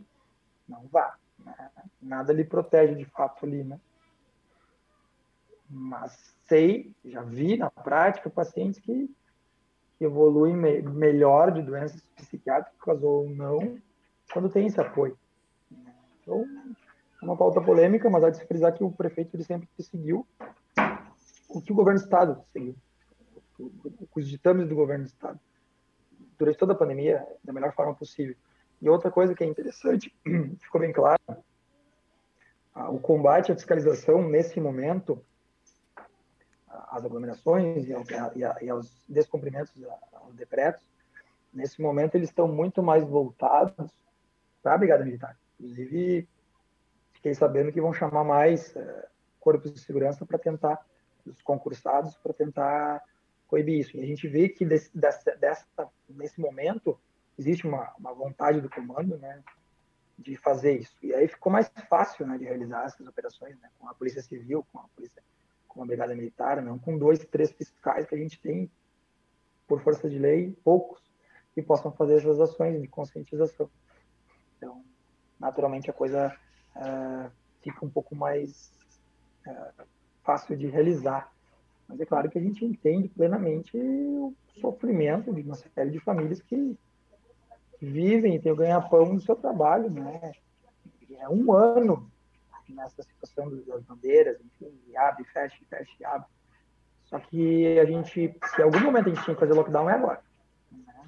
[0.67, 1.17] não vá.
[1.39, 1.71] Né?
[2.01, 3.79] Nada lhe protege de fato ali, né?
[5.69, 9.09] Mas sei, já vi na prática pacientes que,
[9.99, 13.77] evoluem me, melhor de doenças psiquiátricas ou não
[14.31, 15.17] quando tem esse apoio.
[16.21, 16.43] Então,
[17.21, 20.27] uma pauta polêmica, mas há de se frisar que o prefeito ele sempre seguiu
[21.49, 22.75] o que o governo do estado seguiu,
[24.13, 25.39] os ditames do governo do estado
[26.37, 28.35] durante toda a pandemia da melhor forma possível.
[28.81, 30.13] E outra coisa que é interessante,
[30.59, 31.21] ficou bem claro,
[32.89, 35.23] o combate à fiscalização nesse momento,
[36.89, 39.71] às aglomerações e, aos descumprimentos
[40.13, 40.83] aos decretos,
[41.53, 43.91] nesse momento eles estão muito mais voltados
[44.61, 45.37] para a Brigada Militar.
[45.59, 46.27] Inclusive,
[47.13, 49.07] fiquei sabendo que vão chamar mais é,
[49.39, 50.85] corpos de segurança para tentar,
[51.25, 53.01] os concursados, para tentar
[53.47, 53.95] coibir isso.
[53.95, 55.65] E a gente vê que desse, dessa, dessa,
[56.09, 56.99] nesse momento
[57.37, 59.43] existe uma, uma vontade do comando, né,
[60.17, 60.95] de fazer isso.
[61.01, 64.65] E aí ficou mais fácil, né, de realizar essas operações, né, com a Polícia Civil,
[64.71, 65.21] com a Polícia,
[65.75, 68.71] com a Brigada Militar, não com dois, três fiscais que a gente tem,
[69.67, 71.03] por força de lei, poucos,
[71.53, 73.69] que possam fazer essas ações de conscientização.
[74.57, 74.83] Então,
[75.37, 76.33] naturalmente, a coisa
[76.77, 77.29] uh,
[77.61, 78.71] fica um pouco mais
[79.45, 79.83] uh,
[80.23, 81.31] fácil de realizar.
[81.87, 86.41] Mas é claro que a gente entende plenamente o sofrimento de uma série de famílias
[86.41, 86.77] que
[87.81, 90.31] vivem têm o ganha-pão do seu trabalho, né?
[91.19, 92.09] É um ano
[92.73, 96.27] nessa situação das bandeiras, enfim, abre, fecha, fecha, abre.
[97.05, 99.93] Só que a gente, se em algum momento a gente tinha que fazer lockdown, é
[99.93, 100.21] agora.
[100.71, 101.05] Né?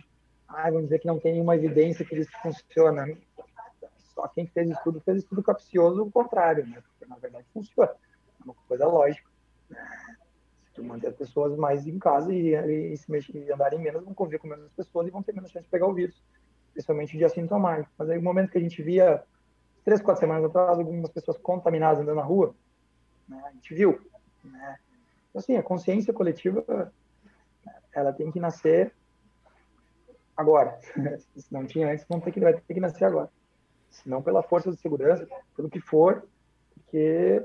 [0.47, 3.05] Ah, vamos dizer que não tem nenhuma evidência que isso funciona.
[4.13, 6.81] Só quem fez estudo fez estudo capcioso, o contrário, né?
[6.81, 7.91] Porque na verdade funciona.
[7.91, 9.29] É uma coisa lógica.
[9.69, 9.79] Né?
[10.65, 13.79] Se tu manter as pessoas mais em casa e, e, e se mexer, e andarem
[13.79, 16.21] menos, vão conviver com menos pessoas e vão ter menos chance de pegar o vírus,
[16.73, 17.91] principalmente de assintomático.
[17.97, 19.23] Mas aí, no momento que a gente via,
[19.87, 22.53] três, quatro semanas atrás, algumas pessoas contaminadas andando na rua,
[23.25, 23.41] né?
[23.45, 23.97] a gente viu.
[24.43, 24.77] Né?
[25.29, 26.91] Então, assim, a consciência coletiva,
[27.93, 28.93] ela tem que nascer
[30.35, 30.77] agora.
[31.37, 33.29] Se não tinha antes, vão ter que, vai ter que nascer agora
[33.89, 35.25] se não pela força de segurança,
[35.55, 36.27] pelo que for,
[36.73, 37.41] porque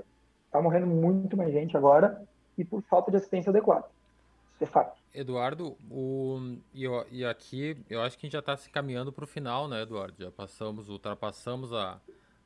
[0.47, 2.20] está morrendo muito mais gente agora
[2.59, 3.86] e por falta de assistência adequada.
[4.55, 5.01] Isso é fato.
[5.14, 9.24] Eduardo, o, e, e aqui eu acho que a gente já está se caminhando para
[9.24, 10.14] o final, né, Eduardo?
[10.18, 12.01] Já passamos, ultrapassamos a,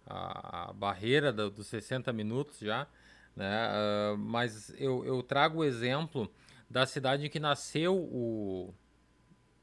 [0.06, 2.86] a, a barreira do, dos 60 minutos já,
[3.34, 3.68] né?
[3.68, 6.30] Uh, mas eu, eu trago o exemplo
[6.70, 8.74] da cidade em que nasceu o,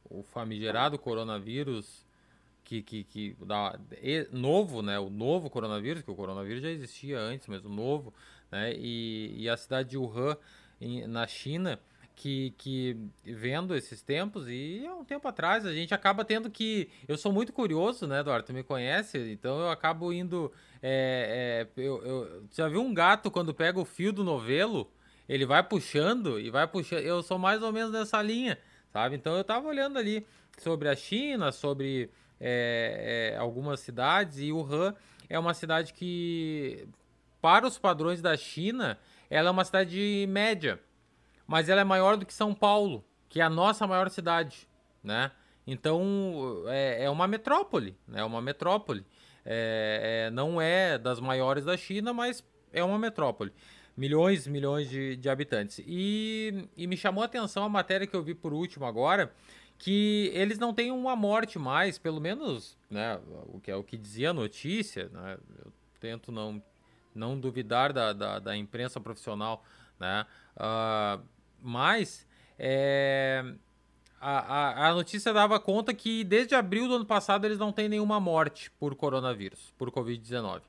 [0.09, 2.05] o famigerado coronavírus
[2.63, 3.77] que, que, que da,
[4.31, 8.13] novo, né, o novo coronavírus, que o coronavírus já existia antes, mas o novo,
[8.49, 10.37] né, e, e a cidade de Wuhan,
[10.79, 11.79] em, na China,
[12.15, 16.89] que, que vendo esses tempos, e há um tempo atrás a gente acaba tendo que.
[17.07, 18.47] Eu sou muito curioso, né, Eduardo?
[18.47, 20.51] Tu me conhece, então eu acabo indo.
[20.81, 24.91] É, é, eu, eu, já viu um gato quando pega o fio do novelo?
[25.27, 26.99] Ele vai puxando e vai puxando.
[26.99, 28.57] Eu sou mais ou menos nessa linha,
[28.91, 29.15] sabe?
[29.15, 30.25] Então eu tava olhando ali
[30.57, 32.09] sobre a China, sobre
[32.39, 34.93] é, é, algumas cidades e Wuhan
[35.29, 36.87] é uma cidade que,
[37.41, 38.99] para os padrões da China,
[39.29, 40.79] ela é uma cidade média,
[41.47, 44.67] mas ela é maior do que São Paulo, que é a nossa maior cidade,
[45.03, 45.31] né?
[45.65, 48.21] Então é, é uma metrópole, né?
[48.21, 49.05] É uma metrópole.
[49.45, 53.51] É, é, não é das maiores da China, mas é uma metrópole.
[53.95, 55.83] Milhões, milhões de, de habitantes.
[55.85, 59.31] E, e me chamou a atenção a matéria que eu vi por último agora,
[59.77, 63.97] que eles não têm uma morte mais, pelo menos, né, o que é o que
[63.97, 66.63] dizia a notícia, né, eu tento não,
[67.13, 69.63] não duvidar da, da, da imprensa profissional,
[69.99, 70.25] né,
[70.57, 71.21] uh,
[71.61, 72.27] mas
[72.57, 73.43] é,
[74.19, 77.89] a, a, a, notícia dava conta que desde abril do ano passado eles não têm
[77.89, 80.61] nenhuma morte por coronavírus, por Covid-19.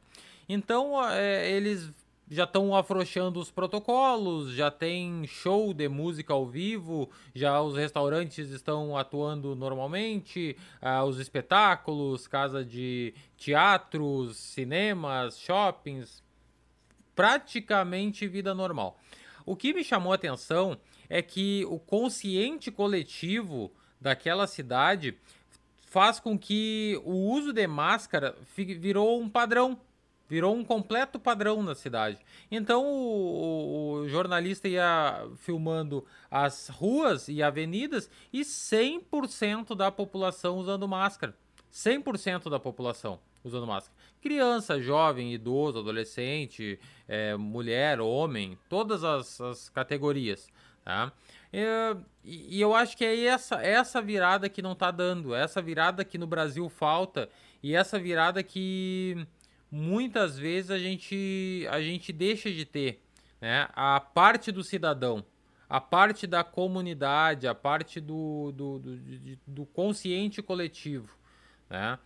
[0.49, 1.91] Então, é, eles
[2.31, 8.51] já estão afrouxando os protocolos, já tem show de música ao vivo, já os restaurantes
[8.51, 16.23] estão atuando normalmente, uh, os espetáculos, casa de teatros, cinemas, shoppings,
[17.15, 18.99] praticamente vida normal.
[19.45, 20.79] O que me chamou a atenção
[21.09, 25.17] é que o consciente coletivo daquela cidade
[25.87, 29.79] faz com que o uso de máscara virou um padrão
[30.27, 32.19] Virou um completo padrão na cidade.
[32.51, 40.89] Então o, o, jornalista ia filmando as ruas e avenidas e 100% da população usando
[40.89, 41.37] máscara.
[41.71, 43.95] 100% da população usando máscara.
[44.25, 50.49] Criança, jovem, idoso, adolescente, é, mulher, homem, todas as, as categorias.
[50.83, 51.13] Tá?
[51.53, 51.95] É,
[52.25, 56.17] e, eu acho que é essa, essa virada que não está dando, essa virada que
[56.17, 57.29] no Brasil falta
[57.63, 59.27] e essa virada que
[59.71, 63.03] muitas vezes a gente, a gente deixa de ter
[63.43, 63.69] né?
[63.75, 65.23] a parte do cidadão,
[65.69, 71.15] a parte da comunidade, a parte do, do, do, do consciente coletivo.
[71.69, 71.99] Né?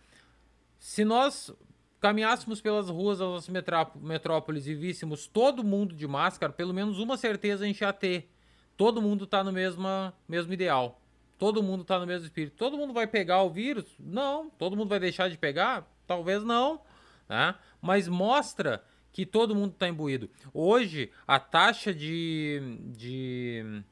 [0.77, 1.53] Se nós
[1.99, 7.17] caminhássemos pelas ruas das nossas metrópoles e víssemos todo mundo de máscara, pelo menos uma
[7.17, 8.31] certeza a gente ia ter.
[8.77, 9.87] Todo mundo está no mesmo,
[10.27, 11.01] mesmo ideal.
[11.37, 12.55] Todo mundo está no mesmo espírito.
[12.57, 13.85] Todo mundo vai pegar o vírus?
[13.99, 14.49] Não.
[14.49, 15.89] Todo mundo vai deixar de pegar?
[16.05, 16.81] Talvez não
[17.29, 17.55] né?
[17.79, 18.83] mas mostra
[19.13, 20.29] que todo mundo está imbuído.
[20.53, 23.83] Hoje, a taxa de, de.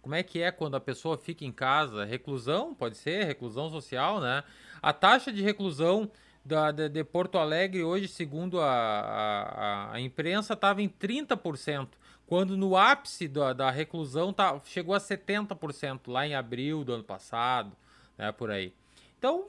[0.00, 2.04] Como é que é quando a pessoa fica em casa?
[2.04, 4.44] Reclusão, pode ser, reclusão social, né?
[4.80, 6.10] A taxa de reclusão
[6.48, 11.88] da, de, de Porto Alegre hoje, segundo a, a, a imprensa, estava em 30%,
[12.26, 17.04] quando no ápice da, da reclusão tá, chegou a 70% lá em abril do ano
[17.04, 17.76] passado,
[18.16, 18.72] né, por aí.
[19.18, 19.48] Então,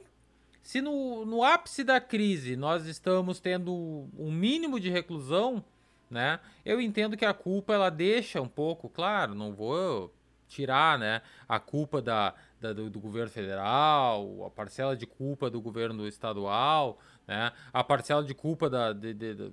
[0.62, 3.72] se no, no ápice da crise nós estamos tendo
[4.18, 5.64] um mínimo de reclusão,
[6.10, 6.38] né?
[6.64, 10.12] Eu entendo que a culpa ela deixa um pouco, claro, não vou
[10.48, 15.60] tirar, né, a culpa da, da do, do, governo federal, a parcela de culpa do
[15.60, 19.52] governo estadual, né, a parcela de culpa da, de, de, de,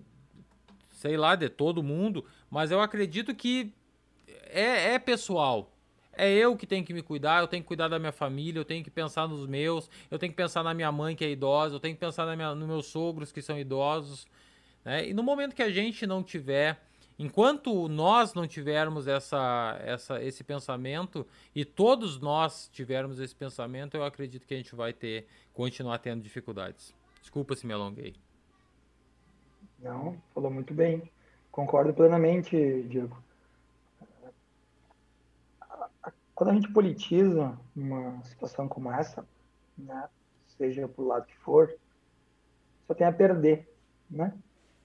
[0.92, 3.74] sei lá, de todo mundo, mas eu acredito que
[4.50, 5.72] é, é pessoal,
[6.12, 8.66] é eu que tenho que me cuidar, eu tenho que cuidar da minha família, eu
[8.66, 11.76] tenho que pensar nos meus, eu tenho que pensar na minha mãe que é idosa,
[11.76, 14.26] eu tenho que pensar na minha, nos meus sogros que são idosos.
[14.84, 15.10] Né?
[15.10, 16.82] E no momento que a gente não tiver,
[17.18, 24.04] enquanto nós não tivermos essa, essa, esse pensamento e todos nós tivermos esse pensamento, eu
[24.04, 26.94] acredito que a gente vai ter, continuar tendo dificuldades.
[27.22, 28.16] Desculpa se me alonguei.
[29.80, 31.12] Não, falou muito bem.
[31.52, 33.18] Concordo plenamente, Diego.
[36.38, 39.28] quando a gente politiza uma situação como essa,
[39.76, 40.08] né,
[40.56, 41.76] seja por lado que for,
[42.86, 43.68] só tem a perder,
[44.08, 44.38] né?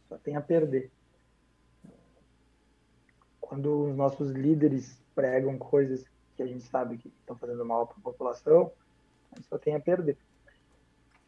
[0.09, 0.91] Só tem a perder.
[3.53, 6.03] Quando os nossos líderes pregam coisas
[6.35, 8.73] que a gente sabe que estão fazendo mal para a população,
[9.31, 10.17] a gente só tem a perder.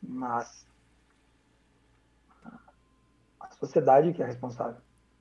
[0.03, 0.67] Mas
[3.39, 4.81] a sociedade que é responsável,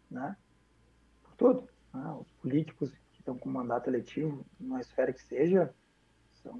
[0.09, 0.37] né?
[1.23, 1.69] Por tudo.
[1.93, 2.09] Né?
[2.21, 5.75] Os políticos estão com mandato eletivo, numa esfera que seja,
[6.41, 6.57] são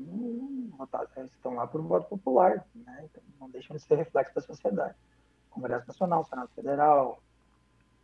[1.32, 3.08] estão lá por voto popular, né?
[3.10, 4.98] então não deixam de ser reflexo da sociedade.
[5.52, 7.24] Congresso Nacional, Senado Federal,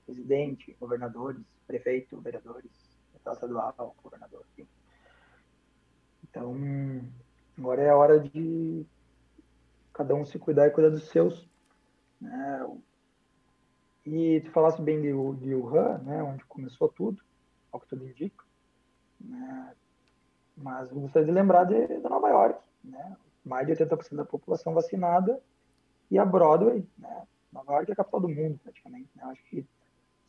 [0.09, 2.71] presidente, governadores, prefeito, vereadores,
[3.15, 4.67] estadual, governador, enfim.
[6.23, 6.55] Então,
[7.57, 8.85] agora é a hora de
[9.93, 11.47] cada um se cuidar e cuidar dos seus.
[12.19, 12.77] Né?
[14.05, 17.21] E tu falasse bem de, de Wuhan, né, onde começou tudo,
[17.71, 18.43] ao que tudo indica.
[19.21, 19.75] Né?
[20.57, 23.15] Mas gostaria de lembrar de, de Nova York, né?
[23.45, 25.39] mais de 80% da população vacinada
[26.09, 27.27] e a Broadway, né?
[27.51, 29.09] Nova York é a capital do mundo, praticamente.
[29.15, 29.23] Né?
[29.23, 29.65] Acho que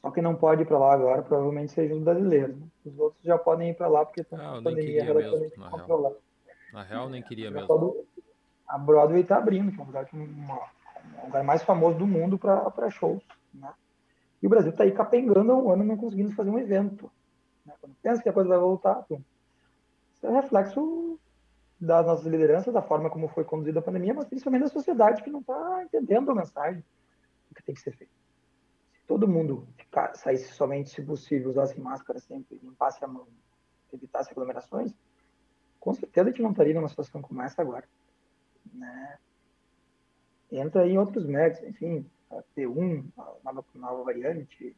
[0.01, 2.56] só quem não pode ir para lá agora provavelmente sejam os brasileiros.
[2.56, 2.66] Né?
[2.86, 6.16] Os outros já podem ir para lá porque estão ah, com pandemia relativamente mesmo, controlada.
[6.72, 8.06] Na real, nem queria mesmo.
[8.66, 10.60] A Broadway está abrindo, que é um lugar, que, uma,
[11.22, 13.22] um lugar mais famoso do mundo para shows.
[13.52, 13.70] Né?
[14.43, 17.10] E o Brasil está aí capengando há um ano não conseguindo fazer um evento.
[17.66, 17.74] Né?
[17.81, 19.20] Quando pensa que a coisa vai voltar, pum.
[20.14, 21.18] isso é reflexo
[21.78, 25.31] das nossas lideranças, da forma como foi conduzida a pandemia, mas principalmente da sociedade que
[25.31, 26.85] não está entendendo a mensagem
[27.48, 28.19] do que tem que ser feito.
[29.11, 29.66] Todo mundo
[30.15, 33.27] saísse somente, se possível, usasse máscara sempre, limpasse a mão,
[33.93, 34.95] evitasse aglomerações,
[35.81, 37.89] com certeza a gente não estaria numa situação como essa agora.
[38.73, 39.19] Né?
[40.53, 44.77] Entra em outros métodos, enfim, a P1, a nova, nova variante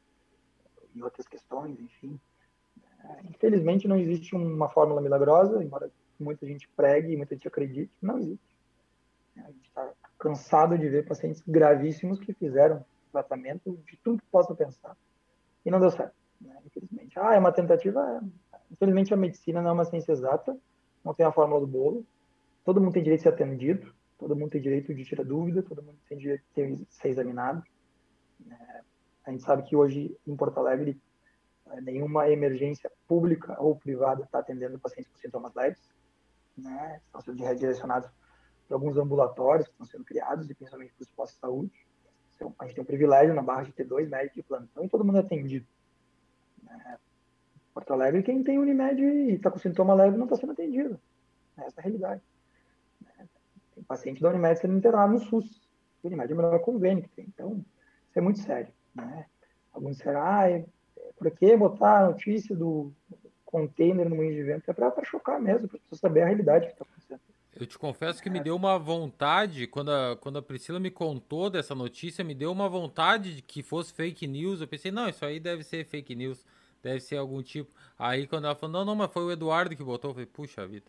[0.94, 2.18] e outras questões, enfim.
[3.28, 8.56] Infelizmente não existe uma fórmula milagrosa, embora muita gente pregue muita gente acredite, não existe.
[9.36, 12.82] A gente está cansado de ver pacientes gravíssimos que fizeram
[13.12, 14.96] tratamento, de tudo que possa pensar.
[15.64, 16.56] E não deu certo, né?
[16.66, 17.18] infelizmente.
[17.18, 18.00] Ah, é uma tentativa?
[18.00, 18.56] É.
[18.72, 20.56] Infelizmente a medicina não é uma ciência exata,
[21.04, 22.06] não tem a fórmula do bolo.
[22.64, 25.82] Todo mundo tem direito de ser atendido, todo mundo tem direito de tirar dúvida, todo
[25.82, 27.62] mundo tem direito de ser examinado.
[28.50, 28.80] É,
[29.26, 31.00] a gente sabe que hoje em Porto Alegre
[31.70, 35.80] é, nenhuma emergência pública ou privada está atendendo pacientes com sintomas leves,
[36.56, 37.00] né?
[37.06, 38.10] Estão sendo redirecionados
[38.68, 41.86] para alguns ambulatórios que estão sendo criados e principalmente para os postos de saúde.
[42.42, 44.88] Então, a gente tem o privilégio na Barra de ter dois médicos de plantão e
[44.88, 45.64] todo mundo é atendido.
[46.64, 46.98] Né?
[47.72, 51.00] Porto Alegre, quem tem Unimed e está com sintoma leve não está sendo atendido.
[51.56, 52.22] Essa é a realidade.
[53.00, 53.28] Né?
[53.74, 55.70] Tem paciente da Unimed sendo internado no SUS.
[56.02, 57.26] O Unimed é o melhor convênio que tem.
[57.32, 57.64] Então,
[58.08, 58.72] isso é muito sério.
[58.92, 59.26] Né?
[59.72, 60.64] Alguns disseram, ah, é,
[61.16, 62.92] por que botar a notícia do
[63.44, 64.68] container no moinho de vento?
[64.68, 67.20] É para chocar mesmo, para saber a realidade que está acontecendo.
[67.54, 71.50] Eu te confesso que me deu uma vontade, quando a, quando a Priscila me contou
[71.50, 74.60] dessa notícia, me deu uma vontade de que fosse fake news.
[74.60, 76.46] Eu pensei, não, isso aí deve ser fake news,
[76.82, 77.70] deve ser algum tipo.
[77.98, 80.66] Aí quando ela falou, não, não, mas foi o Eduardo que botou, eu falei, puxa
[80.66, 80.86] vida,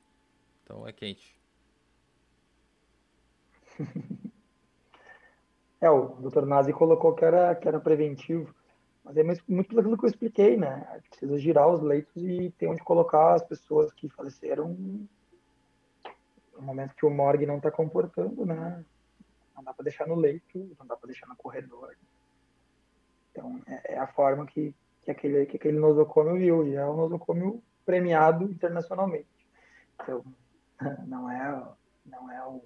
[0.63, 1.35] então é quente.
[5.81, 8.55] é, o doutor Nazi colocou que era, que era preventivo.
[9.03, 11.01] Mas é muito pelo que eu expliquei, né?
[11.09, 15.05] Precisa girar os leitos e ter onde colocar as pessoas que faleceram
[16.63, 18.83] no momento que o morgue não está comportando, né?
[19.55, 21.95] Não dá para deixar no leito, não dá para deixar no corredor.
[23.31, 24.73] Então, é, é, a forma que,
[25.03, 29.27] que, aquele, que aquele nosocômio viu, e é um nosocômio premiado internacionalmente.
[30.01, 30.23] Então,
[31.05, 31.67] não é,
[32.05, 32.63] não é o,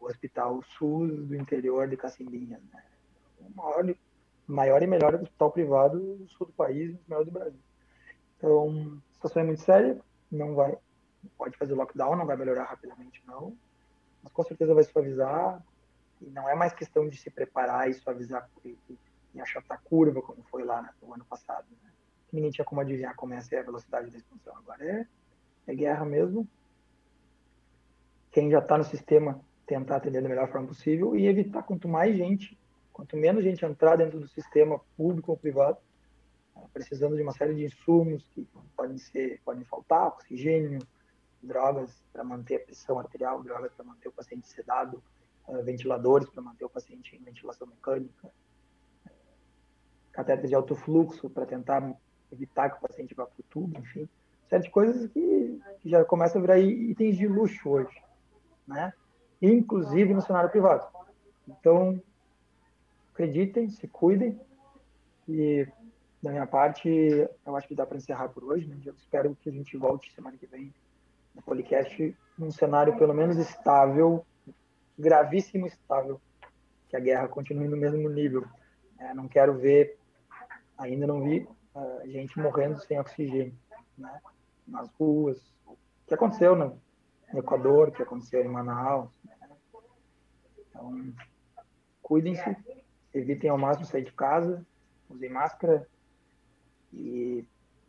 [0.00, 2.84] o hospital SUS do interior de Cacimbinha, né?
[3.40, 3.94] O maior,
[4.46, 7.60] maior e melhor hospital privado do sul do país, o maior do Brasil.
[8.36, 9.98] Então, a situação é muito séria,
[10.30, 10.78] não vai,
[11.36, 13.56] pode fazer lockdown, não vai melhorar rapidamente, não.
[14.22, 15.62] Mas com certeza vai suavizar.
[16.20, 18.76] E não é mais questão de se preparar e suavizar e,
[19.34, 21.66] e achatar curva, como foi lá né, no ano passado.
[21.70, 21.90] Né?
[22.32, 24.56] Ninguém tinha como adivinhar como ser a velocidade da expansão.
[24.56, 25.06] Agora é,
[25.66, 26.48] é guerra mesmo.
[28.30, 32.16] Quem já está no sistema, tentar atender da melhor forma possível e evitar quanto mais
[32.16, 32.58] gente,
[32.92, 35.78] quanto menos gente entrar dentro do sistema público ou privado,
[36.54, 38.46] né, precisando de uma série de insumos que
[38.76, 40.80] podem ser podem faltar, oxigênio,
[41.46, 45.02] drogas para manter a pressão arterial, drogas para manter o paciente sedado,
[45.48, 48.30] uh, ventiladores para manter o paciente em ventilação mecânica,
[50.12, 51.94] catéter de alto fluxo para tentar
[52.32, 54.08] evitar que o paciente vá para o tubo, enfim,
[54.48, 58.02] certas coisas que, que, já começam a virar itens de luxo hoje,
[58.66, 58.92] né?
[59.40, 60.86] Inclusive no cenário privado.
[61.46, 62.00] Então,
[63.12, 64.40] acreditem, se cuidem
[65.28, 65.66] e
[66.22, 68.66] da minha parte, eu acho que dá para encerrar por hoje.
[68.66, 68.76] Né?
[68.84, 70.74] Eu espero que a gente volte semana que vem
[71.36, 74.26] no podcast num cenário pelo menos estável,
[74.98, 76.20] gravíssimo estável,
[76.88, 78.44] que a guerra continue no mesmo nível.
[78.98, 79.98] É, não quero ver,
[80.76, 83.54] ainda não vi uh, gente morrendo sem oxigênio,
[83.96, 84.20] né?
[84.66, 85.38] nas ruas.
[85.66, 85.76] O
[86.06, 86.80] que aconteceu no,
[87.34, 89.10] Equador, o que aconteceu em Manaus.
[89.24, 89.34] Né?
[90.58, 91.12] Então,
[92.02, 92.56] cuidem-se,
[93.12, 94.64] evitem ao máximo sair de casa,
[95.10, 95.86] usem máscara
[96.92, 97.46] e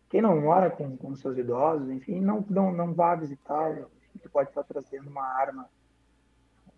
[0.10, 3.92] quem não mora com, com seus idosos, enfim, não, não, não vá visitá-lo.
[4.16, 5.70] Você pode estar trazendo uma arma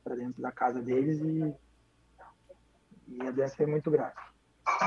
[0.03, 1.55] para dentro da casa deles e,
[3.07, 4.15] e a doença é muito grave.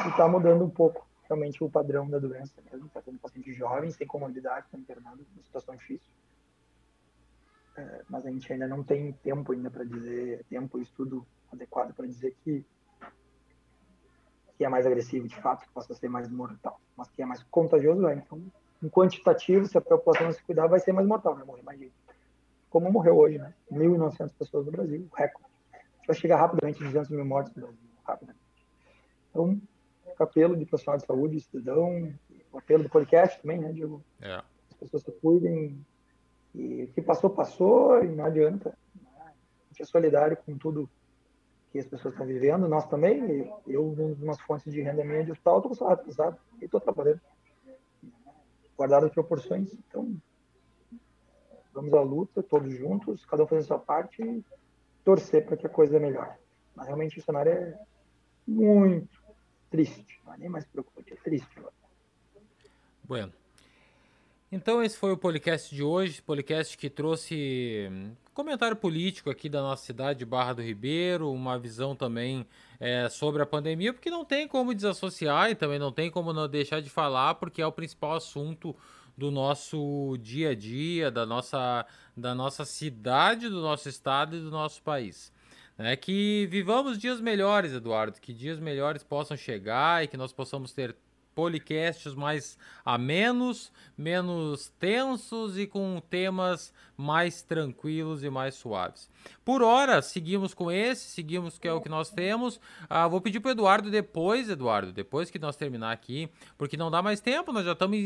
[0.05, 2.87] E está mudando um pouco realmente o padrão da doença mesmo.
[2.87, 6.11] Está tendo paciente jovem, sem comorbidade, está internado, uma situação difícil.
[7.77, 11.95] É, mas a gente ainda não tem tempo ainda para dizer, tempo e estudo adequado
[11.95, 12.67] para dizer que
[14.57, 17.43] que é mais agressivo de fato, que possa ser mais mortal, mas que é mais
[17.45, 18.15] contagioso é.
[18.15, 18.41] Então,
[18.83, 21.79] em quantitativo, se a população não se cuidar, vai ser mais mortal, vai morrer mais
[21.79, 21.95] gente.
[22.69, 23.53] Como morreu hoje, né?
[23.71, 25.51] 1.900 pessoas no Brasil, recorde.
[26.07, 28.43] Vai chegar rapidamente 200 mil mortes no Brasil, rapidamente.
[29.31, 29.61] Então,
[30.19, 32.13] apelo de profissional de saúde, cidadão,
[32.55, 34.03] apelo do podcast também, né, Diego?
[34.21, 34.37] É.
[34.71, 35.85] As pessoas se cuidem.
[36.55, 38.77] E o que passou, passou, e não adianta.
[39.01, 39.09] Né?
[39.21, 40.89] A gente é solidário com tudo
[41.73, 43.51] que as pessoas estão vivendo, nós também.
[43.67, 46.37] Eu, umas fontes de renda minha de hospital, estou sabe, sabe?
[46.61, 47.21] E estou trabalhando.
[48.77, 49.73] Guardado as proporções.
[49.73, 50.15] Então,
[51.73, 54.45] vamos à luta, todos juntos, cada um fazendo a sua parte e
[55.03, 56.37] torcer para que a coisa melhore.
[56.77, 57.79] Mas realmente o cenário é
[58.47, 59.09] muito
[59.71, 60.21] triste.
[60.27, 61.63] Não é nem mais preocupante, é triste.
[63.03, 63.33] Bueno.
[64.51, 67.89] Então esse foi o podcast de hoje, podcast que trouxe
[68.35, 72.47] comentário político aqui da nossa cidade, Barra do Ribeiro, uma visão também
[72.81, 76.49] é, sobre a pandemia, porque não tem como desassociar e também não tem como não
[76.49, 78.75] deixar de falar, porque é o principal assunto
[79.17, 81.87] do nosso dia a dia, da nossa,
[82.17, 85.33] da nossa cidade, do nosso estado e do nosso país.
[85.79, 90.73] É que vivamos dias melhores, Eduardo, que dias melhores possam chegar e que nós possamos
[90.73, 90.95] ter
[91.35, 99.11] podcasts mais amenos, menos tensos e com temas mais tranquilos e mais suaves.
[99.45, 102.61] Por hora, seguimos com esse, seguimos que é o que nós temos.
[102.89, 106.91] Ah, vou pedir para o Eduardo depois, Eduardo, depois que nós terminar aqui, porque não
[106.91, 107.97] dá mais tempo, nós já estamos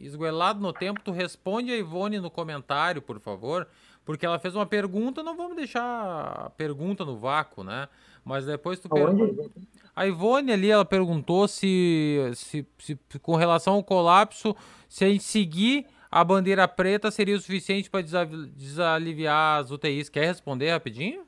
[0.00, 1.00] esguelados no tempo.
[1.02, 3.66] Tu responde a Ivone no comentário, por favor,
[4.04, 7.88] porque ela fez uma pergunta, não vamos deixar a pergunta no vácuo, né?
[8.24, 9.50] Mas depois tu pergunta.
[9.94, 14.56] A Ivone ali, ela perguntou se, se, se, com relação ao colapso,
[14.88, 20.08] se a gente seguir a bandeira preta seria o suficiente para desaliviar as UTIs.
[20.08, 21.26] Quer responder rapidinho?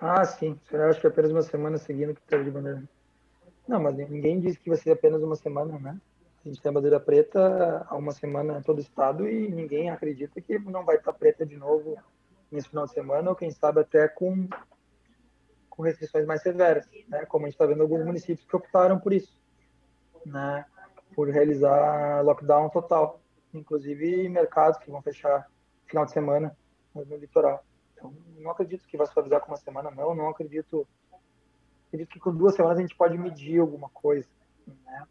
[0.00, 0.58] Ah, sim.
[0.70, 2.82] Eu acho que apenas uma semana seguindo que teve de bandeira.
[3.66, 5.98] Não, mas ninguém disse que vai ser apenas uma semana, né?
[6.44, 9.90] A gente tem a bandeira preta há uma semana em todo o estado e ninguém
[9.90, 11.98] acredita que não vai estar preta de novo
[12.50, 14.48] nesse final de semana, ou quem sabe até com,
[15.76, 17.26] com restrições mais severas, né?
[17.26, 19.38] como a gente está vendo alguns municípios que optaram por isso,
[20.24, 20.64] né?
[21.14, 23.20] por realizar lockdown total,
[23.52, 25.48] inclusive mercados que vão fechar
[25.86, 26.56] final de semana
[26.94, 27.64] no litoral.
[27.94, 30.86] Então, não acredito que vai suavizar com uma semana, não, não acredito,
[31.88, 34.28] acredito que com duas semanas a gente pode medir alguma coisa,
[34.84, 35.06] né?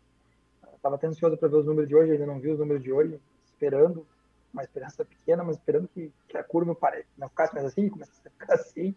[0.75, 2.91] Estava até ansioso para ver os números de hoje, ainda não vi os números de
[2.91, 4.05] hoje, esperando
[4.53, 8.27] uma esperança pequena, mas esperando que, que a curva pare, não ficasse mais assim, começasse
[8.27, 8.95] a ficar assim.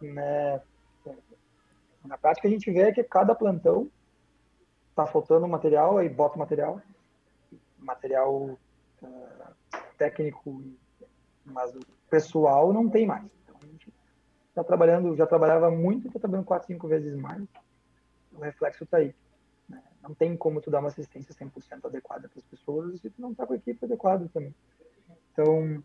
[0.00, 0.60] Né?
[2.26, 3.88] Prática, a gente vê que cada plantão
[4.90, 6.82] está faltando material, aí bota material,
[7.78, 8.58] material
[9.00, 10.60] uh, técnico,
[11.44, 11.78] mas o
[12.10, 13.30] pessoal não tem mais.
[13.44, 13.94] Então, a gente
[14.48, 17.46] está trabalhando, já trabalhava muito, está trabalhando quatro, cinco vezes mais.
[18.32, 19.14] O reflexo está aí.
[19.68, 19.80] Né?
[20.02, 23.30] Não tem como tu dar uma assistência 100% adequada para as pessoas se tu não
[23.30, 24.52] está com a equipe adequada também.
[25.32, 25.80] Então,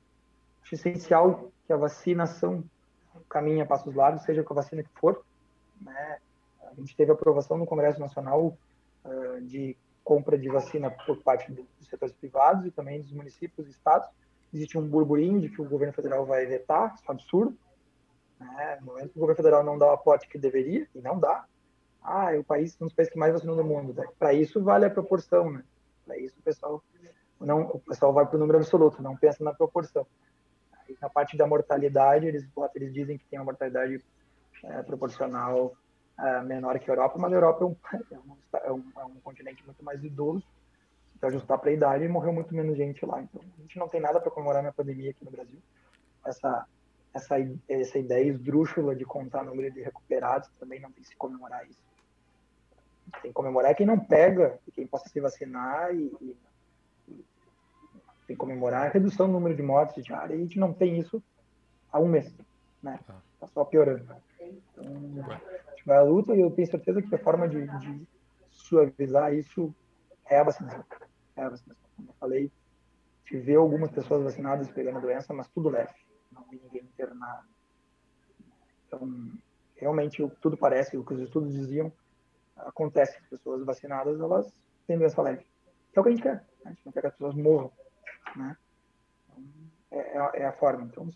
[0.63, 2.63] acho essencial que a vacinação
[3.29, 5.23] caminhe a passos largos, seja com a vacina que for.
[5.79, 6.17] Né?
[6.71, 8.57] A gente teve aprovação no Congresso Nacional
[9.05, 13.71] uh, de compra de vacina por parte dos setores privados e também dos municípios e
[13.71, 14.07] estados.
[14.53, 17.57] Existe um burburinho de que o governo federal vai vetar, isso é um absurdo.
[18.39, 18.77] Né?
[18.81, 21.45] No momento que o governo federal não dá o aporte que deveria, e não dá,
[22.03, 23.93] ah, é o país, um dos países que mais vacinou no mundo.
[24.17, 25.63] Para isso vale a proporção, né?
[26.05, 26.83] Para isso o pessoal
[27.45, 30.05] não, o pessoal vai para o número absoluto, não pensa na proporção.
[31.01, 34.03] Na parte da mortalidade, eles, eles dizem que tem uma mortalidade
[34.63, 35.73] é, proporcional
[36.21, 37.75] é, menor que a Europa, mas a Europa é um,
[38.63, 40.43] é um, é um continente muito mais idoso.
[41.19, 43.21] Se ajustar para a idade, morreu muito menos gente lá.
[43.21, 45.59] Então, a gente não tem nada para comemorar na pandemia aqui no Brasil.
[46.25, 46.65] Essa,
[47.13, 47.35] essa,
[47.67, 51.65] essa ideia esdrúxula de contar o número de recuperados também não tem que se comemorar
[51.67, 51.79] isso.
[53.21, 56.37] Tem que comemorar quem não pega, quem possa se vacinar e, e
[58.27, 60.97] tem que comemorar a redução do número de mortes diárias, e a gente não tem
[60.97, 61.21] isso
[61.91, 62.33] há um mês,
[62.81, 62.99] né?
[63.05, 64.05] Tá, tá só piorando.
[64.39, 65.25] Então,
[65.85, 68.07] vai à luta e eu tenho certeza que a forma de, de
[68.49, 69.73] suavizar isso
[70.25, 70.85] é a vacinação.
[71.35, 71.89] É a vacinação.
[71.95, 72.51] Como eu falei,
[73.25, 75.93] te vê algumas pessoas vacinadas pegando a doença, mas tudo leve.
[76.31, 77.47] Não vi ninguém internado.
[78.87, 79.31] Então,
[79.75, 81.91] realmente, tudo parece, o que os estudos diziam,
[82.55, 83.17] acontece.
[83.17, 84.53] As pessoas vacinadas, elas
[84.85, 85.45] têm doença leve.
[85.93, 86.35] É o que a gente quer.
[86.35, 86.45] Né?
[86.65, 87.71] A gente não quer que as pessoas morram.
[88.35, 88.57] Né?
[89.25, 89.43] Então,
[89.91, 90.85] é, é, é, a forma.
[90.85, 91.07] Então,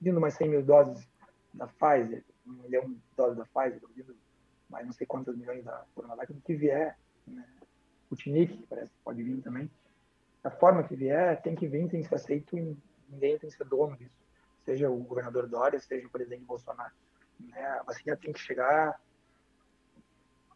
[0.00, 1.08] vindo mais 100 mil doses
[1.54, 3.80] da Pfizer, um milhão de doses da Pfizer,
[4.68, 7.44] mais não sei quantas milhões da Coronavac, do que vier, né?
[8.10, 9.70] o Tinic, parece que pode vir também.
[10.42, 12.76] Da forma que vier, tem que vir, tem que ser aceito e
[13.08, 14.16] ninguém tem que ser dono disso.
[14.64, 16.92] Seja o governador Dória, seja o presidente Bolsonaro.
[17.40, 17.64] Né?
[17.64, 19.00] A vacina tem que chegar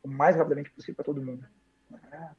[0.02, 1.46] o mais rapidamente possível para todo mundo.
[1.90, 2.34] Né?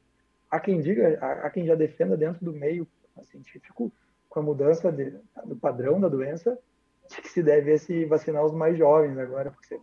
[0.50, 2.86] Há quem diga, há quem já defenda dentro do meio
[3.24, 3.92] científico
[4.28, 5.10] com a mudança de,
[5.44, 6.73] do padrão da doença que
[7.24, 9.80] se deve se vacinar os mais jovens agora, porque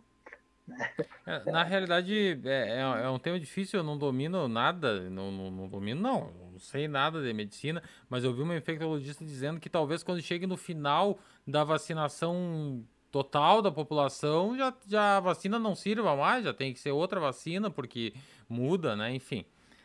[1.26, 5.50] é, na realidade, é, é, é, um tema difícil, eu não domino nada, não, não,
[5.50, 9.68] não, domino, não, não sei nada de medicina, mas eu vi uma infectologista dizendo que
[9.68, 15.74] talvez quando chegue no final da vacinação total da população, já, já a vacina não
[15.74, 18.14] sirva mais, já tem que ser outra vacina, porque
[18.48, 19.14] muda, né?
[19.14, 19.44] Enfim,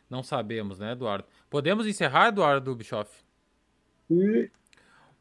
[0.10, 1.26] não sabemos, né, Eduardo?
[1.50, 3.12] Podemos encerrar, Eduardo Bischoff?
[4.10, 4.50] E...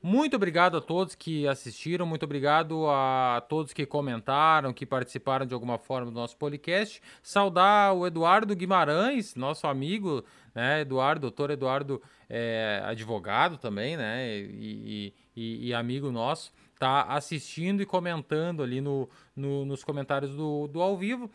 [0.09, 5.53] Muito obrigado a todos que assistiram, muito obrigado a todos que comentaram, que participaram de
[5.53, 7.03] alguma forma do nosso podcast.
[7.21, 10.25] Saudar o Eduardo Guimarães, nosso amigo,
[10.55, 10.83] né?
[10.83, 12.01] Eduardo, doutor Eduardo,
[12.31, 14.29] é, advogado também, né?
[14.33, 20.69] E, e, e, amigo nosso, tá assistindo e comentando ali no, no nos comentários do,
[20.69, 21.29] do ao vivo.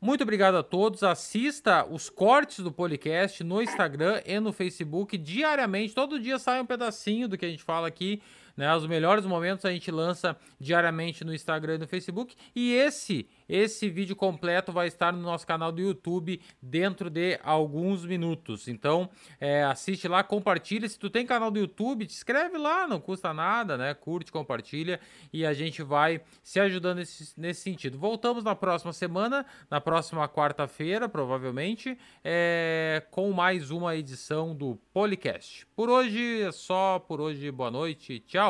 [0.00, 1.02] Muito obrigado a todos.
[1.02, 5.94] Assista os cortes do podcast no Instagram e no Facebook diariamente.
[5.94, 8.22] Todo dia sai um pedacinho do que a gente fala aqui
[8.60, 8.76] né?
[8.76, 12.36] Os melhores momentos a gente lança diariamente no Instagram e no Facebook.
[12.54, 18.04] E esse esse vídeo completo vai estar no nosso canal do YouTube dentro de alguns
[18.04, 18.68] minutos.
[18.68, 19.10] Então,
[19.40, 20.88] é, assiste lá, compartilha.
[20.88, 23.92] Se tu tem canal do YouTube, te inscreve lá, não custa nada, né?
[23.94, 25.00] Curte, compartilha
[25.32, 27.98] e a gente vai se ajudando nesse, nesse sentido.
[27.98, 35.66] Voltamos na próxima semana, na próxima quarta-feira, provavelmente, é, com mais uma edição do Policast.
[35.74, 38.49] Por hoje é só, por hoje, boa noite, tchau.